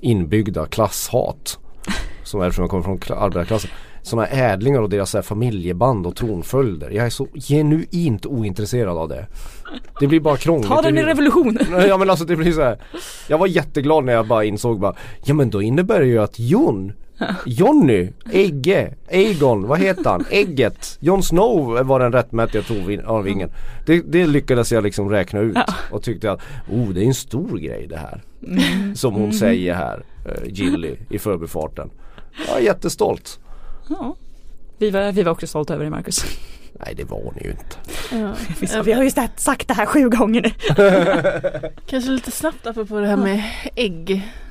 [0.00, 1.58] inbyggda klasshat.
[2.24, 3.70] Som är eftersom jag kommer från kla- arbetarklassen.
[4.02, 6.90] Sådana ädlingar och deras så familjeband och tronföljder.
[6.90, 9.26] Jag är så genuint ointresserad av det.
[10.00, 10.68] Det blir bara krångligt.
[10.68, 11.66] Ta den i revolutionen.
[11.88, 12.78] Ja men alltså det blir så här.
[13.28, 14.94] Jag var jätteglad när jag bara insåg bara
[15.24, 16.92] Ja men då innebär det ju att Jon
[17.46, 20.24] Jonny, Egge, Aegon, vad heter han?
[20.30, 23.50] Ägget, Jon Snow var den rättmätiga tronarvingen.
[23.86, 25.56] Det, det lyckades jag liksom räkna ut
[25.90, 28.22] och tyckte att oh det är en stor grej det här.
[28.94, 31.90] Som hon säger här, eh, Gilly i förbifarten.
[32.48, 33.40] Jag är jättestolt.
[33.88, 34.16] Ja.
[34.78, 36.24] Vi, var, vi var också stolta över dig Marcus.
[36.80, 37.76] Nej det var ni ju inte.
[38.12, 38.34] Ja.
[38.84, 40.50] Vi, har ju sagt- det här sju gånger nu.
[41.86, 43.42] Kanske lite snabbt apropå det här med
[43.76, 44.10] ägg.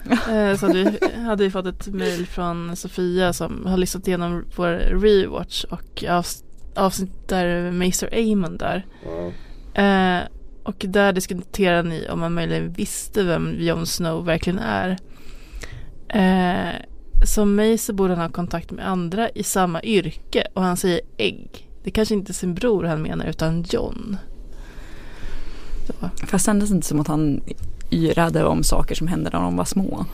[0.09, 4.45] Eh, Så hade vi, hade vi fått ett mail från Sofia som har lyssnat igenom
[4.55, 4.67] vår
[5.01, 6.43] rewatch och avs-
[6.75, 8.85] avsnitt där Maester Aemon där.
[9.73, 10.19] Eh,
[10.63, 14.97] och där diskuterar ni om man möjligen visste vem Jon Snow verkligen är.
[16.09, 16.73] Eh,
[17.25, 21.01] som mig så borde han ha kontakt med andra i samma yrke och han säger
[21.17, 21.67] ägg.
[21.83, 24.17] Det kanske inte är sin bror han menar utan John.
[25.87, 25.93] Så.
[26.27, 27.41] Fast kändes det inte som att han
[27.91, 30.05] yrade om saker som hände när de var små.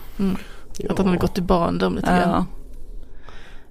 [0.89, 2.29] Att han hade gått i barndom lite grann.
[2.29, 2.45] Ja.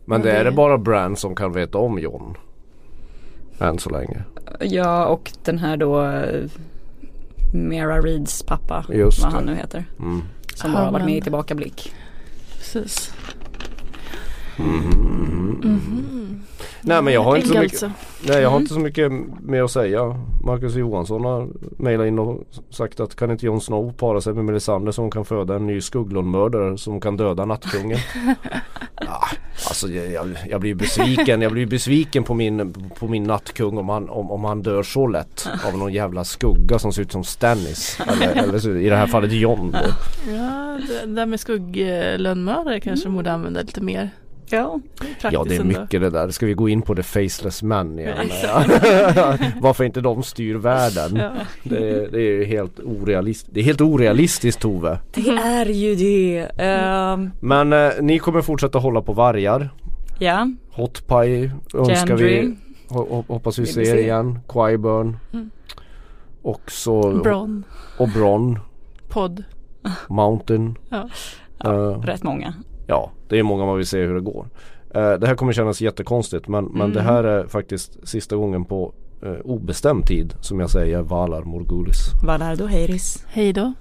[0.05, 2.34] Men det är det- bara Bran som kan veta om Jon.
[3.59, 4.22] Än så länge.
[4.61, 6.12] ja och den här då
[7.55, 9.36] Mera Reeds pappa, Just vad det.
[9.36, 9.84] han nu heter.
[9.99, 10.22] Mm.
[10.55, 11.92] Som bara har varit med i tillbakablick.
[12.57, 13.12] Precis.
[16.89, 17.91] Nej men jag har inte så mycket, alltså.
[18.26, 18.62] nej, jag har Mm.
[18.62, 19.12] inte så mycket
[19.43, 20.01] mer att säga.
[20.45, 21.49] Marcus Johansson har
[21.82, 25.11] mejlat in och sagt att kan inte Jon Snow para sig med Melisandre så hon
[25.11, 27.99] kan föda en ny Skugglund-mördare som kan döda nattkungen.
[29.01, 29.20] ja,
[29.68, 31.43] alltså jag, jag, jag blir besviken.
[31.43, 35.07] Jag blir besviken på min, på min nattkung om han, om, om han dör så
[35.07, 37.99] lätt av någon jävla skugga som ser ut som Stannis.
[38.07, 39.78] Eller, eller i det här fallet Jon då.
[40.32, 44.11] Ja, det där med skugglönnmördare kanske borde använda lite mer.
[44.51, 44.80] Ja.
[44.99, 45.80] Praktiskt Ja det är ändå.
[45.80, 46.28] mycket det där.
[46.30, 48.16] Ska vi gå in på the faceless man igen?
[49.61, 51.16] Varför inte de styr världen?
[51.16, 51.30] Ja.
[51.62, 53.55] Det, är- det är helt orealistiskt.
[53.55, 54.99] Det är helt orealistiskt Tove.
[55.14, 56.38] Det är ju det.
[56.59, 59.68] Ehm, Men eh, ni kommer fortsätta hålla på vargar.
[60.18, 62.40] ja, Hot Pie önskar Gendry.
[62.40, 62.57] vi.
[62.88, 64.01] Ho- ho- hoppas vi vi ser se.
[64.01, 64.38] igen.
[64.49, 65.16] Qyburn.
[65.32, 65.51] Mm.
[66.42, 67.64] Och så Bron,
[67.99, 68.59] och Bron.
[69.09, 69.44] podd.
[70.09, 70.74] Mountain.
[70.88, 71.09] Ja.
[71.64, 72.55] Eh, rätt många.
[72.87, 74.47] Ja, det är många man vill se hur det går.
[74.95, 76.93] Eh, det här kommer kännas jättekonstigt men, men Mm.
[76.93, 81.99] det här är faktiskt sista gången på eh, obestämd tid som jag säger Valar Morgulis.
[82.26, 83.24] Valardo Heiris.
[83.28, 83.72] Hej då.